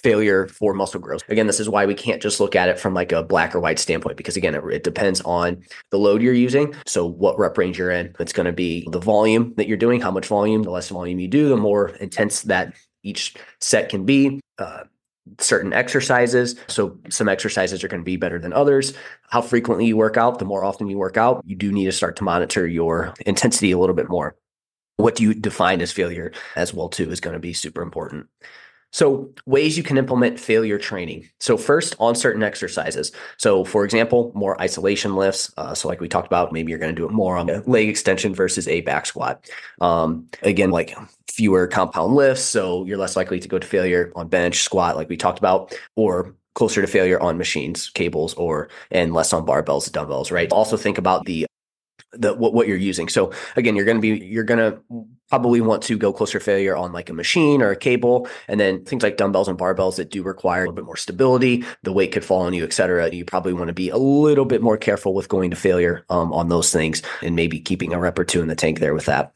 failure 0.02 0.46
for 0.46 0.74
muscle 0.74 1.00
growth. 1.00 1.22
Again, 1.28 1.46
this 1.46 1.58
is 1.58 1.68
why 1.68 1.86
we 1.86 1.94
can't 1.94 2.22
just 2.22 2.38
look 2.38 2.54
at 2.54 2.68
it 2.68 2.78
from 2.78 2.94
like 2.94 3.12
a 3.12 3.22
black 3.22 3.54
or 3.54 3.60
white 3.60 3.78
standpoint 3.78 4.16
because 4.16 4.36
again, 4.36 4.54
it, 4.54 4.62
it, 4.70 4.84
depends 4.84 5.20
on 5.22 5.64
the 5.90 5.98
load 5.98 6.22
you're 6.22 6.34
using. 6.34 6.74
So 6.86 7.06
what 7.06 7.38
rep 7.38 7.56
range 7.58 7.78
you're 7.78 7.90
in. 7.90 8.14
It's 8.20 8.32
going 8.32 8.46
to 8.46 8.52
be 8.52 8.86
the 8.92 9.00
volume 9.00 9.54
that 9.56 9.66
you're 9.66 9.76
doing, 9.76 10.00
how 10.00 10.10
much 10.10 10.26
volume, 10.26 10.62
the 10.62 10.70
less 10.70 10.90
volume 10.90 11.18
you 11.18 11.28
do, 11.28 11.48
the 11.48 11.56
more 11.56 11.88
intense 11.88 12.42
that 12.42 12.74
each 13.06 13.34
set 13.60 13.88
can 13.88 14.04
be. 14.04 14.40
Uh, 14.58 14.84
certain 15.38 15.72
exercises. 15.72 16.54
So 16.68 16.96
some 17.08 17.28
exercises 17.28 17.82
are 17.82 17.88
going 17.88 18.00
to 18.00 18.04
be 18.04 18.16
better 18.16 18.38
than 18.38 18.52
others. 18.52 18.94
How 19.28 19.42
frequently 19.42 19.86
you 19.86 19.96
work 19.96 20.16
out, 20.16 20.38
the 20.38 20.44
more 20.44 20.64
often 20.64 20.86
you 20.86 20.98
work 20.98 21.16
out, 21.16 21.42
you 21.44 21.56
do 21.56 21.72
need 21.72 21.86
to 21.86 21.92
start 21.92 22.16
to 22.16 22.24
monitor 22.24 22.66
your 22.66 23.12
intensity 23.26 23.72
a 23.72 23.78
little 23.78 23.96
bit 23.96 24.08
more. 24.08 24.36
What 24.98 25.16
do 25.16 25.24
you 25.24 25.34
define 25.34 25.80
as 25.80 25.92
failure 25.92 26.32
as 26.54 26.72
well 26.72 26.88
too 26.88 27.10
is 27.10 27.20
going 27.20 27.34
to 27.34 27.40
be 27.40 27.52
super 27.52 27.82
important. 27.82 28.28
So, 28.96 29.28
ways 29.44 29.76
you 29.76 29.82
can 29.82 29.98
implement 29.98 30.40
failure 30.40 30.78
training. 30.78 31.28
So, 31.38 31.58
first 31.58 31.94
on 32.00 32.14
certain 32.14 32.42
exercises. 32.42 33.12
So, 33.36 33.62
for 33.62 33.84
example, 33.84 34.32
more 34.34 34.58
isolation 34.58 35.16
lifts. 35.16 35.52
Uh, 35.58 35.74
so, 35.74 35.86
like 35.86 36.00
we 36.00 36.08
talked 36.08 36.26
about, 36.26 36.50
maybe 36.50 36.70
you're 36.70 36.78
going 36.78 36.94
to 36.94 36.98
do 36.98 37.04
it 37.04 37.12
more 37.12 37.36
on 37.36 37.50
a 37.50 37.60
leg 37.66 37.90
extension 37.90 38.34
versus 38.34 38.66
a 38.66 38.80
back 38.80 39.04
squat. 39.04 39.50
Um, 39.82 40.28
again, 40.42 40.70
like 40.70 40.96
fewer 41.30 41.66
compound 41.66 42.14
lifts. 42.14 42.44
So, 42.44 42.86
you're 42.86 42.96
less 42.96 43.16
likely 43.16 43.38
to 43.38 43.48
go 43.48 43.58
to 43.58 43.66
failure 43.66 44.12
on 44.16 44.28
bench, 44.28 44.62
squat, 44.62 44.96
like 44.96 45.10
we 45.10 45.18
talked 45.18 45.38
about, 45.38 45.74
or 45.96 46.34
closer 46.54 46.80
to 46.80 46.86
failure 46.86 47.20
on 47.20 47.36
machines, 47.36 47.90
cables, 47.90 48.32
or 48.32 48.70
and 48.90 49.12
less 49.12 49.34
on 49.34 49.44
barbells, 49.44 49.92
dumbbells, 49.92 50.30
right? 50.30 50.50
Also 50.50 50.78
think 50.78 50.96
about 50.96 51.26
the 51.26 51.44
the 52.18 52.34
what, 52.34 52.54
what 52.54 52.68
you're 52.68 52.76
using. 52.76 53.08
So 53.08 53.32
again, 53.56 53.76
you're 53.76 53.84
going 53.84 53.98
to 53.98 54.00
be 54.00 54.24
you're 54.24 54.44
going 54.44 54.58
to 54.58 54.80
probably 55.28 55.60
want 55.60 55.82
to 55.82 55.98
go 55.98 56.12
closer 56.12 56.38
failure 56.38 56.76
on 56.76 56.92
like 56.92 57.10
a 57.10 57.12
machine 57.12 57.62
or 57.62 57.70
a 57.70 57.76
cable, 57.76 58.28
and 58.48 58.60
then 58.60 58.84
things 58.84 59.02
like 59.02 59.16
dumbbells 59.16 59.48
and 59.48 59.58
barbells 59.58 59.96
that 59.96 60.10
do 60.10 60.22
require 60.22 60.60
a 60.60 60.64
little 60.64 60.74
bit 60.74 60.84
more 60.84 60.96
stability. 60.96 61.64
The 61.82 61.92
weight 61.92 62.12
could 62.12 62.24
fall 62.24 62.42
on 62.42 62.54
you, 62.54 62.64
et 62.64 62.72
cetera. 62.72 63.12
You 63.12 63.24
probably 63.24 63.52
want 63.52 63.68
to 63.68 63.74
be 63.74 63.90
a 63.90 63.96
little 63.96 64.44
bit 64.44 64.62
more 64.62 64.76
careful 64.76 65.14
with 65.14 65.28
going 65.28 65.50
to 65.50 65.56
failure 65.56 66.04
um, 66.10 66.32
on 66.32 66.48
those 66.48 66.72
things, 66.72 67.02
and 67.22 67.34
maybe 67.34 67.60
keeping 67.60 67.92
a 67.92 67.98
rep 67.98 68.18
or 68.18 68.24
two 68.24 68.40
in 68.40 68.48
the 68.48 68.56
tank 68.56 68.80
there 68.80 68.94
with 68.94 69.06
that. 69.06 69.32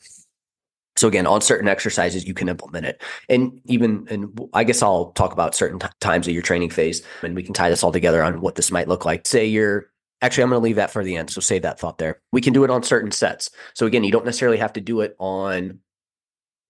So 0.97 1.09
again, 1.09 1.27
on 1.27 1.41
certain 1.41 1.69
exercises, 1.69 2.27
you 2.27 2.35
can 2.35 2.49
implement 2.49 2.85
it. 2.85 3.01
And 3.29 3.59
even, 3.65 4.07
and 4.11 4.39
I 4.53 4.65
guess 4.65 4.83
I'll 4.83 5.13
talk 5.13 5.33
about 5.33 5.55
certain 5.55 5.79
t- 5.79 5.87
times 6.01 6.27
of 6.27 6.35
your 6.35 6.43
training 6.43 6.71
phase 6.71 7.03
and 7.23 7.35
we 7.35 7.43
can 7.43 7.55
tie 7.55 7.71
this 7.71 7.83
all 7.83 7.93
together 7.93 8.23
on 8.23 8.43
what 8.43 8.57
this 8.57 8.71
might 8.71 8.89
look 8.89 9.07
like. 9.07 9.27
Say 9.27 9.47
you're 9.47 9.89
Actually, 10.23 10.45
I'm 10.45 10.51
going 10.51 10.61
to 10.61 10.65
leave 10.65 10.77
that 10.77 10.91
for 10.91 11.03
the 11.03 11.17
end. 11.17 11.31
So 11.31 11.41
save 11.41 11.63
that 11.63 11.81
thought 11.81 11.99
there. 11.99 12.21
We 12.33 12.41
can 12.41 12.53
do 12.53 12.65
it 12.65 12.71
on 12.71 12.83
certain 12.83 13.11
sets. 13.11 13.51
So 13.75 13.87
again, 13.87 14.05
you 14.05 14.13
don't 14.13 14.25
necessarily 14.25 14.59
have 14.59 14.73
to 14.75 14.81
do 14.81 15.01
it 15.01 15.17
on 15.19 15.81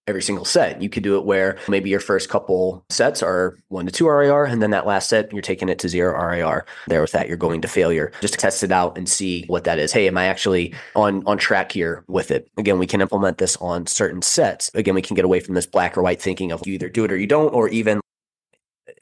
every 0.07 0.21
single 0.21 0.45
set. 0.45 0.81
You 0.81 0.89
could 0.89 1.03
do 1.03 1.17
it 1.17 1.25
where 1.25 1.57
maybe 1.67 1.89
your 1.89 1.99
first 1.99 2.27
couple 2.29 2.83
sets 2.89 3.21
are 3.21 3.57
one 3.69 3.85
to 3.85 3.91
two 3.91 4.07
RIR, 4.07 4.45
and 4.45 4.61
then 4.61 4.71
that 4.71 4.87
last 4.87 5.09
set, 5.09 5.31
you're 5.31 5.41
taking 5.41 5.69
it 5.69 5.79
to 5.79 5.89
zero 5.89 6.13
RIR. 6.13 6.65
There 6.87 7.01
with 7.01 7.11
that, 7.11 7.27
you're 7.27 7.37
going 7.37 7.61
to 7.61 7.67
failure 7.67 8.11
just 8.19 8.33
to 8.33 8.39
test 8.39 8.63
it 8.63 8.71
out 8.71 8.97
and 8.97 9.07
see 9.07 9.45
what 9.47 9.63
that 9.65 9.79
is. 9.79 9.91
Hey, 9.91 10.07
am 10.07 10.17
I 10.17 10.25
actually 10.25 10.73
on, 10.95 11.23
on 11.25 11.37
track 11.37 11.71
here 11.71 12.03
with 12.07 12.31
it? 12.31 12.49
Again, 12.57 12.79
we 12.79 12.87
can 12.87 13.01
implement 13.01 13.37
this 13.37 13.57
on 13.57 13.85
certain 13.85 14.21
sets. 14.21 14.71
Again, 14.73 14.95
we 14.95 15.01
can 15.01 15.15
get 15.15 15.25
away 15.25 15.39
from 15.39 15.55
this 15.55 15.65
black 15.67 15.97
or 15.97 16.01
white 16.01 16.21
thinking 16.21 16.51
of 16.51 16.65
you 16.65 16.73
either 16.73 16.89
do 16.89 17.05
it 17.05 17.11
or 17.11 17.17
you 17.17 17.27
don't, 17.27 17.53
or 17.53 17.69
even 17.69 18.01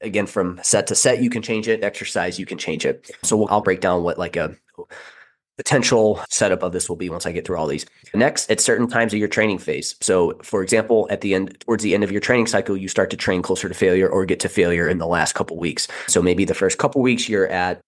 again 0.01 0.25
from 0.25 0.59
set 0.63 0.87
to 0.87 0.95
set 0.95 1.21
you 1.21 1.29
can 1.29 1.41
change 1.41 1.67
it. 1.67 1.83
Exercise 1.83 2.39
you 2.39 2.45
can 2.45 2.57
change 2.57 2.85
it. 2.85 3.09
So 3.23 3.37
we'll, 3.37 3.47
i'll 3.49 3.61
break 3.61 3.81
down 3.81 4.03
what 4.03 4.17
like 4.17 4.35
a 4.35 4.55
potential 5.57 6.21
setup 6.29 6.63
of 6.63 6.71
this 6.71 6.87
will 6.87 6.95
be 6.95 7.09
once 7.09 7.25
i 7.25 7.33
get 7.33 7.45
through 7.45 7.57
all 7.57 7.67
these. 7.67 7.85
Next 8.13 8.49
at 8.49 8.61
certain 8.61 8.87
times 8.87 9.13
of 9.13 9.19
your 9.19 9.27
training 9.27 9.59
phase. 9.59 9.95
So 10.01 10.39
for 10.41 10.63
example 10.63 11.07
at 11.09 11.21
the 11.21 11.33
end 11.33 11.59
towards 11.61 11.83
the 11.83 11.93
end 11.93 12.03
of 12.03 12.11
your 12.11 12.21
training 12.21 12.47
cycle 12.47 12.77
you 12.77 12.87
start 12.87 13.09
to 13.09 13.17
train 13.17 13.41
closer 13.41 13.67
to 13.67 13.75
failure 13.75 14.07
or 14.07 14.25
get 14.25 14.39
to 14.41 14.49
failure 14.49 14.87
in 14.87 14.99
the 14.99 15.07
last 15.07 15.33
couple 15.33 15.57
weeks. 15.57 15.87
So 16.07 16.21
maybe 16.21 16.45
the 16.45 16.53
first 16.53 16.77
couple 16.77 17.01
weeks 17.01 17.27
you're 17.27 17.47
at 17.47 17.81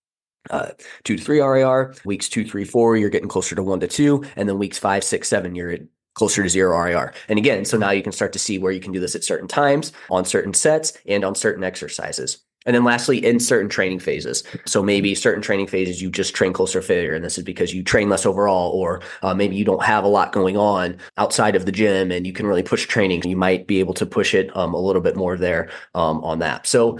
uh, 0.50 0.70
two 1.03 1.18
to 1.18 1.24
three 1.24 1.39
RIR, 1.39 1.94
weeks 2.03 2.27
two, 2.27 2.44
three, 2.44 2.65
four, 2.65 2.98
you're 2.98 3.10
getting 3.10 3.30
closer 3.30 3.56
to 3.56 3.62
one 3.62 3.80
to 3.80 3.88
two, 3.88 4.24
and 4.36 4.50
then 4.50 4.58
weeks 4.58 4.80
five, 4.80 5.03
six, 5.03 5.27
seven, 5.27 5.53
you're 5.53 5.70
at 5.70 5.82
closer 6.13 6.44
to 6.44 6.50
zero 6.50 6.77
RIR. 6.77 7.13
And 7.30 7.39
again, 7.39 7.65
so 7.65 7.77
now 7.77 7.91
you 7.91 8.03
can 8.03 8.12
start 8.12 8.34
to 8.34 8.39
see 8.39 8.58
where 8.58 8.72
you 8.72 8.80
can 8.80 8.91
do 8.91 9.00
this 9.00 9.15
at 9.15 9.24
certain 9.24 9.48
times, 9.48 9.91
on 10.10 10.25
certain 10.25 10.53
sets, 10.53 10.98
and 11.06 11.24
on 11.24 11.36
certain 11.36 11.63
exercises. 11.63 12.39
And 12.65 12.75
then 12.75 12.84
lastly, 12.84 13.25
in 13.25 13.39
certain 13.39 13.70
training 13.70 14.00
phases. 14.00 14.44
So 14.65 14.84
maybe 14.84 15.15
certain 15.15 15.41
training 15.41 15.68
phases, 15.68 16.01
you 16.01 16.12
just 16.12 16.36
train 16.36 16.53
closer 16.53 16.82
failure. 16.82 17.15
And 17.15 17.25
this 17.25 17.38
is 17.38 17.44
because 17.44 17.74
you 17.74 17.84
train 17.84 18.08
less 18.08 18.25
overall, 18.25 18.72
or 18.72 19.01
uh, 19.24 19.34
maybe 19.34 19.56
you 19.56 19.65
don't 19.65 19.84
have 19.84 20.03
a 20.03 20.08
lot 20.08 20.32
going 20.32 20.58
on 20.58 20.98
outside 21.18 21.56
of 21.56 21.65
the 21.65 21.72
gym 21.72 22.12
and 22.12 22.27
you 22.27 22.34
can 22.34 22.46
really 22.46 22.62
push 22.62 22.86
training. 22.86 23.24
You 23.24 23.36
might 23.36 23.65
be 23.65 23.80
able 23.80 23.96
to 23.96 24.06
push 24.06 24.36
it 24.36 24.56
um, 24.56 24.75
a 24.75 24.80
little 24.80 25.01
bit 25.01 25.15
more 25.15 25.38
there 25.38 25.70
um, 25.96 26.24
on 26.24 26.39
that. 26.39 26.68
So 26.68 27.00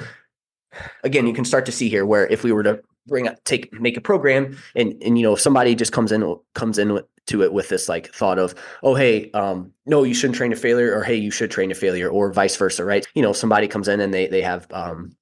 again, 1.03 1.27
you 1.27 1.34
can 1.34 1.46
start 1.46 1.68
to 1.68 1.72
see 1.72 1.89
here 1.89 2.08
where 2.08 2.25
if 2.27 2.44
we 2.44 2.51
were 2.51 2.63
to 2.63 2.82
bring 3.08 3.27
up 3.27 3.44
take 3.46 3.74
make 3.82 3.98
a 3.98 4.01
program 4.01 4.56
and 4.75 4.94
and 5.01 5.18
you 5.18 5.24
know 5.24 5.34
if 5.34 5.41
somebody 5.41 5.74
just 5.74 5.91
comes 5.91 6.12
in 6.12 6.36
comes 6.53 6.77
in 6.77 7.00
to 7.31 7.43
it 7.43 7.53
with 7.53 7.69
this 7.69 7.89
like 7.89 8.13
thought 8.13 8.38
of 8.38 8.53
oh 8.83 8.95
hey 8.95 9.31
um 9.31 9.71
no 9.85 10.03
you 10.03 10.13
shouldn't 10.13 10.35
train 10.35 10.51
to 10.51 10.57
failure 10.57 10.95
or 10.95 11.03
hey 11.03 11.15
you 11.15 11.31
should 11.31 11.50
train 11.50 11.69
to 11.69 11.75
failure 11.75 12.09
or 12.09 12.31
vice 12.31 12.55
versa 12.55 12.85
right 12.85 13.07
you 13.15 13.21
know 13.21 13.33
somebody 13.33 13.67
comes 13.67 13.88
in 13.88 14.00
and 14.00 14.13
they 14.13 14.27
they 14.27 14.41
have 14.41 14.67
um 14.71 15.15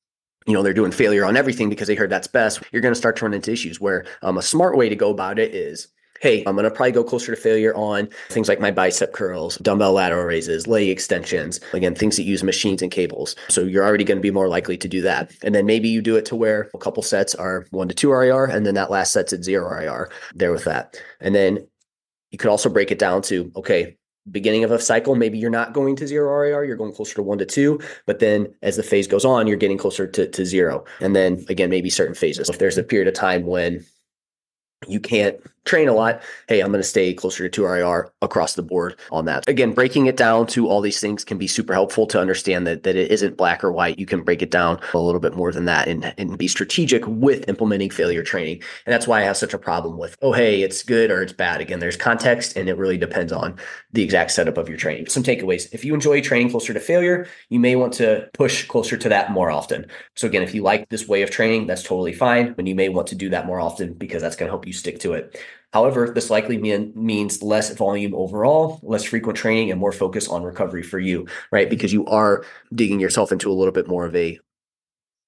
you 0.47 0.53
know 0.53 0.63
they're 0.63 0.73
doing 0.73 0.91
failure 0.91 1.25
on 1.25 1.37
everything 1.37 1.69
because 1.69 1.87
they 1.87 1.95
heard 1.95 2.09
that's 2.09 2.27
best 2.27 2.61
you're 2.71 2.81
going 2.81 2.93
to 2.93 2.99
start 2.99 3.15
to 3.15 3.25
run 3.25 3.33
into 3.33 3.51
issues 3.51 3.79
where 3.79 4.05
um, 4.21 4.37
a 4.37 4.41
smart 4.41 4.75
way 4.75 4.89
to 4.89 4.95
go 4.95 5.11
about 5.11 5.39
it 5.39 5.53
is 5.53 5.87
hey, 6.19 6.43
I'm 6.45 6.55
going 6.55 6.65
to 6.65 6.71
probably 6.71 6.91
go 6.91 7.03
closer 7.03 7.33
to 7.33 7.41
failure 7.41 7.73
on 7.75 8.09
things 8.29 8.49
like 8.49 8.59
my 8.59 8.71
bicep 8.71 9.13
curls, 9.13 9.57
dumbbell 9.57 9.93
lateral 9.93 10.25
raises, 10.25 10.67
leg 10.67 10.89
extensions, 10.89 11.59
again, 11.73 11.95
things 11.95 12.17
that 12.17 12.23
use 12.23 12.43
machines 12.43 12.81
and 12.81 12.91
cables. 12.91 13.35
So 13.47 13.61
you're 13.61 13.85
already 13.85 14.03
going 14.03 14.17
to 14.17 14.21
be 14.21 14.31
more 14.31 14.47
likely 14.47 14.77
to 14.77 14.87
do 14.87 15.01
that. 15.01 15.31
And 15.43 15.55
then 15.55 15.65
maybe 15.65 15.87
you 15.89 16.01
do 16.01 16.17
it 16.17 16.25
to 16.25 16.35
where 16.35 16.69
a 16.73 16.77
couple 16.77 17.03
sets 17.03 17.35
are 17.35 17.65
one 17.71 17.87
to 17.87 17.95
two 17.95 18.11
RIR, 18.11 18.45
and 18.45 18.65
then 18.65 18.75
that 18.75 18.91
last 18.91 19.13
set's 19.13 19.33
at 19.33 19.43
zero 19.43 19.69
RIR 19.69 20.09
there 20.35 20.51
with 20.51 20.65
that. 20.65 20.97
And 21.21 21.33
then 21.33 21.67
you 22.31 22.38
could 22.38 22.50
also 22.50 22.69
break 22.69 22.91
it 22.91 23.00
down 23.00 23.21
to, 23.24 23.51
okay, 23.55 23.98
beginning 24.29 24.63
of 24.63 24.71
a 24.71 24.79
cycle, 24.79 25.15
maybe 25.15 25.38
you're 25.38 25.50
not 25.50 25.74
going 25.74 25.95
to 25.95 26.07
zero 26.07 26.31
RIR, 26.31 26.63
you're 26.65 26.75
going 26.75 26.93
closer 26.93 27.15
to 27.15 27.24
one 27.24 27.38
to 27.39 27.45
two. 27.45 27.79
But 28.05 28.19
then 28.19 28.53
as 28.62 28.75
the 28.75 28.83
phase 28.83 29.07
goes 29.07 29.25
on, 29.25 29.48
you're 29.48 29.57
getting 29.57 29.77
closer 29.77 30.05
to, 30.07 30.27
to 30.27 30.45
zero. 30.45 30.86
And 31.00 31.15
then 31.15 31.45
again, 31.50 31.69
maybe 31.69 31.89
certain 31.89 32.15
phases. 32.15 32.50
If 32.50 32.59
there's 32.59 32.77
a 32.77 32.83
period 32.83 33.07
of 33.07 33.13
time 33.13 33.45
when 33.45 33.86
you 34.88 35.00
can't 35.00 35.39
train 35.65 35.88
a 35.88 35.93
lot, 35.93 36.21
hey, 36.48 36.62
I'm 36.62 36.71
going 36.71 36.81
to 36.81 36.88
stay 36.88 37.13
closer 37.13 37.43
to 37.43 37.50
2 37.50 37.65
RIR 37.65 38.12
across 38.21 38.55
the 38.55 38.63
board 38.63 38.95
on 39.12 39.25
that. 39.25 39.48
Again, 39.48 39.74
breaking 39.74 40.07
it 40.07 40.17
down 40.17 40.48
to 40.48 40.67
all 40.67 40.81
these 40.81 41.00
things 41.00 41.24
can 41.24 41.38
be 41.38 41.48
super 41.48 41.74
helpful 41.74 42.07
to 42.07 42.19
understand 42.19 42.65
that, 42.65 42.83
that 42.83 42.95
it 42.95 43.12
isn't 43.12 43.38
black 43.38 43.63
or 43.63 43.71
white. 43.71 44.00
You 44.00 44.07
can 44.07 44.24
break 44.24 44.41
it 44.41 44.50
down 44.50 44.79
a 44.93 44.98
little 44.98 45.19
bit 45.19 45.36
more 45.36 45.51
than 45.51 45.65
that 45.65 45.88
and, 45.88 46.12
and 46.17 46.38
be 46.38 46.48
strategic 46.48 47.05
with 47.05 47.48
implementing 47.48 47.91
failure 47.91 48.24
training. 48.24 48.63
And 48.86 48.93
that's 48.93 49.07
why 49.07 49.19
I 49.21 49.25
have 49.25 49.38
such 49.38 49.53
a 49.53 49.59
problem 49.59 49.98
with, 49.98 50.17
oh, 50.24 50.33
hey, 50.33 50.63
it's 50.63 50.81
good 50.81 51.12
or 51.12 51.21
it's 51.21 51.33
bad. 51.33 51.62
Again, 51.62 51.79
there's 51.79 51.98
context 51.98 52.57
and 52.57 52.67
it 52.67 52.77
really 52.77 52.98
depends 52.98 53.31
on 53.31 53.55
the 53.91 54.01
exact 54.01 54.31
setup 54.31 54.57
of 54.57 54.69
your 54.69 54.77
training. 54.77 55.07
Some 55.07 55.24
takeaways. 55.24 55.71
If 55.71 55.86
you 55.86 55.93
enjoy 55.93 56.21
training 56.21 56.50
closer 56.50 56.74
to 56.74 56.79
failure, 56.79 57.27
you 57.50 57.59
may 57.59 57.75
want 57.75 57.93
to 57.93 58.27
push 58.33 58.65
closer 58.65 58.98
to 58.98 59.09
that 59.09 59.31
more 59.31 59.51
often. 59.51 59.86
So 60.15 60.27
again, 60.27 60.41
if 60.41 60.55
you 60.55 60.63
like 60.63 60.89
this 60.89 61.07
way 61.07 61.21
of 61.21 61.29
training, 61.29 61.67
that's 61.67 61.83
totally 61.83 62.13
fine. 62.13 62.55
And 62.57 62.67
you 62.67 62.74
may 62.74 62.89
want 62.89 63.07
to 63.09 63.15
do 63.15 63.29
that 63.29 63.45
more 63.45 63.59
often 63.59 63.93
because 63.93 64.24
that's 64.24 64.36
going 64.36 64.48
to 64.48 64.51
help 64.51 64.65
you 64.65 64.68
stick 64.73 64.99
to 64.99 65.13
it. 65.13 65.39
However, 65.71 66.09
this 66.09 66.29
likely 66.29 66.57
mean, 66.57 66.91
means 66.95 67.43
less 67.43 67.73
volume 67.75 68.15
overall, 68.15 68.79
less 68.81 69.03
frequent 69.03 69.38
training, 69.38 69.69
and 69.69 69.79
more 69.79 69.91
focus 69.91 70.27
on 70.27 70.43
recovery 70.43 70.81
for 70.81 70.97
you, 70.97 71.27
right? 71.51 71.69
Because 71.69 71.93
you 71.93 72.05
are 72.07 72.43
digging 72.73 72.99
yourself 72.99 73.31
into 73.31 73.51
a 73.51 73.53
little 73.53 73.71
bit 73.71 73.88
more 73.88 74.05
of 74.05 74.15
a 74.15 74.39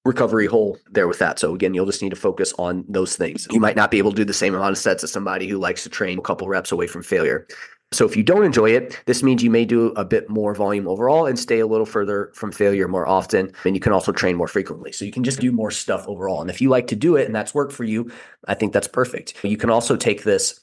recovery 0.03 0.48
hole 0.48 0.79
there 0.89 1.07
with 1.07 1.19
that. 1.19 1.38
So 1.38 1.53
again, 1.53 1.75
you'll 1.75 1.86
just 1.86 2.01
need 2.01 2.10
to 2.10 2.15
focus 2.15 2.53
on 2.57 2.86
those 2.89 3.15
things. 3.15 3.48
You 3.51 3.60
might 3.60 3.75
not 3.75 3.91
be 3.91 4.00
able 4.00 4.12
to 4.12 4.15
do 4.15 4.25
the 4.25 4.33
same 4.33 4.55
amount 4.55 4.71
of 4.71 4.79
sets 4.79 5.03
as 5.03 5.12
somebody 5.12 5.48
who 5.48 5.60
likes 5.60 5.83
to 5.83 5.89
train 5.89 6.17
a 6.17 6.24
couple 6.24 6.48
reps 6.48 6.71
away 6.71 6.88
from 6.88 7.03
failure. 7.03 7.45
So 7.93 8.05
if 8.05 8.15
you 8.15 8.24
don't 8.24 8.45
enjoy 8.45 8.69
it, 8.69 9.01
this 9.05 9.21
means 9.21 9.43
you 9.43 9.50
may 9.50 9.65
do 9.65 9.88
a 9.98 10.05
bit 10.05 10.29
more 10.29 10.55
volume 10.55 10.88
overall 10.88 11.25
and 11.25 11.38
stay 11.38 11.60
a 11.60 11.67
little 11.67 11.86
further 11.86 12.31
from 12.33 12.53
failure 12.53 12.88
more 12.88 13.05
often. 13.05 13.51
And 13.65 13.75
you 13.75 13.81
can 13.81 13.91
also 13.91 14.13
train 14.13 14.38
more 14.38 14.48
frequently. 14.48 14.93
So 14.93 15.03
you 15.03 15.12
can 15.12 15.25
just 15.25 15.41
do 15.41 15.51
more 15.51 15.71
stuff 15.71 16.07
overall. 16.07 16.39
And 16.39 16.50
if 16.50 16.62
you 16.62 16.69
like 16.69 16.88
to 16.88 16.95
do 16.95 17.17
it 17.17 17.25
and 17.25 17.36
that's 17.36 17.53
worked 17.53 17.74
for 17.74 17.83
you, 17.83 18.10
I 18.48 18.53
think 18.53 18.71
that's 18.71 18.88
perfect. 18.88 19.43
You 19.43 19.57
can 19.57 19.69
also 19.69 19.98
take 19.98 20.24
this 20.24 20.62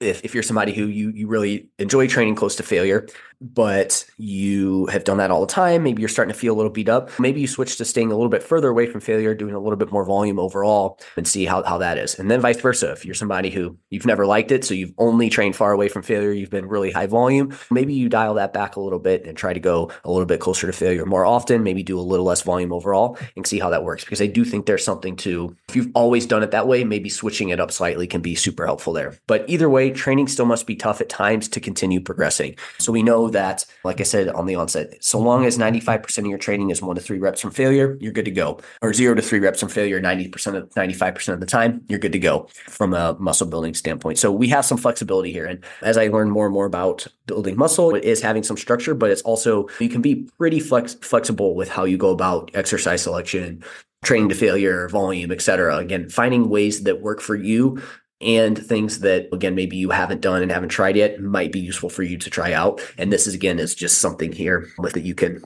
if, 0.00 0.24
if 0.24 0.34
you're 0.34 0.42
somebody 0.42 0.72
who 0.72 0.86
you 0.86 1.10
you 1.10 1.26
really 1.26 1.68
enjoy 1.78 2.06
training 2.06 2.34
close 2.34 2.56
to 2.56 2.62
failure 2.62 3.06
but 3.40 4.04
you 4.18 4.86
have 4.86 5.04
done 5.04 5.16
that 5.16 5.30
all 5.30 5.40
the 5.40 5.52
time. 5.52 5.82
Maybe 5.82 6.02
you're 6.02 6.08
starting 6.10 6.32
to 6.32 6.38
feel 6.38 6.54
a 6.54 6.56
little 6.58 6.70
beat 6.70 6.88
up. 6.88 7.10
Maybe 7.18 7.40
you 7.40 7.46
switch 7.46 7.76
to 7.78 7.84
staying 7.86 8.12
a 8.12 8.14
little 8.14 8.28
bit 8.28 8.42
further 8.42 8.68
away 8.68 8.86
from 8.86 9.00
failure, 9.00 9.34
doing 9.34 9.54
a 9.54 9.58
little 9.58 9.78
bit 9.78 9.90
more 9.90 10.04
volume 10.04 10.38
overall 10.38 10.98
and 11.16 11.26
see 11.26 11.46
how, 11.46 11.62
how 11.62 11.78
that 11.78 11.96
is. 11.96 12.18
And 12.18 12.30
then 12.30 12.40
vice 12.40 12.60
versa. 12.60 12.92
If 12.92 13.06
you're 13.06 13.14
somebody 13.14 13.50
who 13.50 13.78
you've 13.88 14.04
never 14.04 14.26
liked 14.26 14.52
it, 14.52 14.64
so 14.64 14.74
you've 14.74 14.92
only 14.98 15.30
trained 15.30 15.56
far 15.56 15.72
away 15.72 15.88
from 15.88 16.02
failure, 16.02 16.32
you've 16.32 16.50
been 16.50 16.68
really 16.68 16.90
high 16.90 17.06
volume, 17.06 17.56
maybe 17.70 17.94
you 17.94 18.10
dial 18.10 18.34
that 18.34 18.52
back 18.52 18.76
a 18.76 18.80
little 18.80 18.98
bit 18.98 19.24
and 19.24 19.38
try 19.38 19.54
to 19.54 19.60
go 19.60 19.90
a 20.04 20.10
little 20.10 20.26
bit 20.26 20.40
closer 20.40 20.66
to 20.66 20.72
failure 20.72 21.06
more 21.06 21.24
often, 21.24 21.62
maybe 21.62 21.82
do 21.82 21.98
a 21.98 22.02
little 22.02 22.26
less 22.26 22.42
volume 22.42 22.72
overall 22.72 23.16
and 23.36 23.46
see 23.46 23.58
how 23.58 23.70
that 23.70 23.84
works. 23.84 24.04
Because 24.04 24.20
I 24.20 24.26
do 24.26 24.44
think 24.44 24.66
there's 24.66 24.84
something 24.84 25.16
to, 25.16 25.56
if 25.70 25.76
you've 25.76 25.90
always 25.94 26.26
done 26.26 26.42
it 26.42 26.50
that 26.50 26.68
way, 26.68 26.84
maybe 26.84 27.08
switching 27.08 27.48
it 27.48 27.58
up 27.58 27.72
slightly 27.72 28.06
can 28.06 28.20
be 28.20 28.34
super 28.34 28.66
helpful 28.66 28.92
there. 28.92 29.18
But 29.26 29.48
either 29.48 29.69
way, 29.70 29.90
training 29.90 30.28
still 30.28 30.46
must 30.46 30.66
be 30.66 30.76
tough 30.76 31.00
at 31.00 31.08
times 31.08 31.48
to 31.48 31.60
continue 31.60 32.00
progressing. 32.00 32.56
So 32.78 32.92
we 32.92 33.02
know 33.02 33.30
that, 33.30 33.64
like 33.84 34.00
I 34.00 34.04
said 34.04 34.28
on 34.28 34.46
the 34.46 34.54
onset, 34.54 35.02
so 35.02 35.18
long 35.18 35.44
as 35.44 35.58
95% 35.58 36.18
of 36.18 36.26
your 36.26 36.38
training 36.38 36.70
is 36.70 36.82
one 36.82 36.96
to 36.96 37.02
three 37.02 37.18
reps 37.18 37.40
from 37.40 37.50
failure, 37.50 37.96
you're 38.00 38.12
good 38.12 38.24
to 38.24 38.30
go. 38.30 38.60
Or 38.82 38.92
zero 38.92 39.14
to 39.14 39.22
three 39.22 39.38
reps 39.38 39.60
from 39.60 39.68
failure, 39.68 40.00
90% 40.00 40.56
of 40.56 40.68
95% 40.70 41.32
of 41.32 41.40
the 41.40 41.46
time, 41.46 41.82
you're 41.88 41.98
good 41.98 42.12
to 42.12 42.18
go 42.18 42.48
from 42.68 42.94
a 42.94 43.16
muscle 43.18 43.46
building 43.46 43.74
standpoint. 43.74 44.18
So 44.18 44.30
we 44.32 44.48
have 44.48 44.64
some 44.64 44.78
flexibility 44.78 45.32
here. 45.32 45.46
And 45.46 45.64
as 45.82 45.96
I 45.96 46.08
learn 46.08 46.30
more 46.30 46.46
and 46.46 46.54
more 46.54 46.66
about 46.66 47.06
building 47.26 47.56
muscle, 47.56 47.94
it 47.94 48.04
is 48.04 48.20
having 48.20 48.42
some 48.42 48.56
structure, 48.56 48.94
but 48.94 49.10
it's 49.10 49.22
also, 49.22 49.68
you 49.78 49.88
can 49.88 50.02
be 50.02 50.28
pretty 50.38 50.60
flex, 50.60 50.94
flexible 50.94 51.54
with 51.54 51.68
how 51.68 51.84
you 51.84 51.96
go 51.96 52.10
about 52.10 52.50
exercise 52.54 53.02
selection, 53.02 53.62
training 54.02 54.28
to 54.30 54.34
failure, 54.34 54.88
volume, 54.88 55.30
et 55.30 55.42
cetera. 55.42 55.76
Again, 55.76 56.08
finding 56.08 56.48
ways 56.48 56.84
that 56.84 57.00
work 57.00 57.20
for 57.20 57.36
you 57.36 57.82
and 58.20 58.58
things 58.58 59.00
that 59.00 59.28
again 59.32 59.54
maybe 59.54 59.76
you 59.76 59.90
haven't 59.90 60.20
done 60.20 60.42
and 60.42 60.52
haven't 60.52 60.68
tried 60.68 60.96
yet 60.96 61.20
might 61.20 61.52
be 61.52 61.60
useful 61.60 61.88
for 61.88 62.02
you 62.02 62.18
to 62.18 62.28
try 62.28 62.52
out 62.52 62.80
and 62.98 63.12
this 63.12 63.26
is 63.26 63.34
again 63.34 63.58
is 63.58 63.74
just 63.74 63.98
something 63.98 64.32
here 64.32 64.68
with 64.78 64.92
that 64.92 65.04
you 65.04 65.14
can 65.14 65.42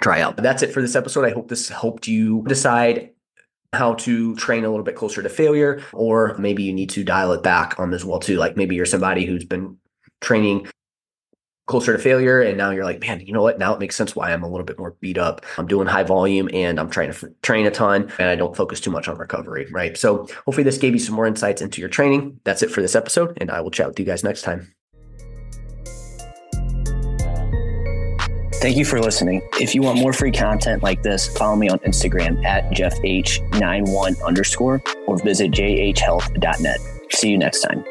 try 0.00 0.20
out. 0.20 0.36
But 0.36 0.42
that's 0.42 0.62
it 0.62 0.72
for 0.72 0.82
this 0.82 0.96
episode. 0.96 1.24
I 1.24 1.30
hope 1.30 1.48
this 1.48 1.68
helped 1.68 2.06
you 2.06 2.44
decide 2.46 3.10
how 3.72 3.94
to 3.94 4.34
train 4.36 4.64
a 4.64 4.70
little 4.70 4.84
bit 4.84 4.96
closer 4.96 5.22
to 5.22 5.28
failure, 5.28 5.82
or 5.92 6.36
maybe 6.38 6.62
you 6.62 6.72
need 6.72 6.90
to 6.90 7.04
dial 7.04 7.32
it 7.32 7.42
back 7.42 7.78
on 7.78 7.90
this 7.90 8.04
well 8.04 8.20
too. 8.20 8.36
Like 8.36 8.56
maybe 8.56 8.74
you're 8.76 8.86
somebody 8.86 9.24
who's 9.24 9.44
been 9.44 9.76
training 10.20 10.68
closer 11.66 11.92
to 11.92 11.98
failure 11.98 12.40
and 12.40 12.56
now 12.56 12.70
you're 12.70 12.84
like 12.84 13.00
man 13.00 13.20
you 13.20 13.32
know 13.32 13.42
what 13.42 13.58
now 13.58 13.74
it 13.74 13.80
makes 13.80 13.96
sense 13.96 14.14
why 14.14 14.32
i'm 14.32 14.42
a 14.42 14.48
little 14.48 14.64
bit 14.64 14.78
more 14.78 14.92
beat 15.00 15.18
up 15.18 15.44
i'm 15.58 15.66
doing 15.66 15.86
high 15.86 16.04
volume 16.04 16.48
and 16.52 16.78
i'm 16.78 16.88
trying 16.88 17.10
to 17.10 17.16
f- 17.16 17.32
train 17.42 17.66
a 17.66 17.70
ton 17.70 18.10
and 18.18 18.28
i 18.28 18.36
don't 18.36 18.56
focus 18.56 18.80
too 18.80 18.90
much 18.90 19.08
on 19.08 19.18
recovery 19.18 19.66
right 19.72 19.96
so 19.96 20.28
hopefully 20.44 20.62
this 20.62 20.78
gave 20.78 20.92
you 20.92 20.98
some 20.98 21.14
more 21.14 21.26
insights 21.26 21.60
into 21.60 21.80
your 21.80 21.90
training 21.90 22.38
that's 22.44 22.62
it 22.62 22.70
for 22.70 22.80
this 22.80 22.94
episode 22.94 23.36
and 23.40 23.50
i 23.50 23.60
will 23.60 23.70
chat 23.70 23.88
with 23.88 23.98
you 23.98 24.04
guys 24.04 24.22
next 24.22 24.42
time 24.42 24.72
Thank 28.58 28.78
you 28.78 28.86
for 28.86 28.98
listening. 29.00 29.46
If 29.60 29.74
you 29.74 29.82
want 29.82 29.98
more 29.98 30.14
free 30.14 30.32
content 30.32 30.82
like 30.82 31.02
this, 31.02 31.28
follow 31.36 31.56
me 31.56 31.68
on 31.68 31.78
Instagram 31.80 32.44
at 32.44 32.64
jeffh91 32.70 34.24
underscore 34.24 34.82
or 35.06 35.18
visit 35.22 35.52
jhhealth.net. 35.52 36.80
See 37.10 37.30
you 37.30 37.38
next 37.38 37.60
time. 37.60 37.84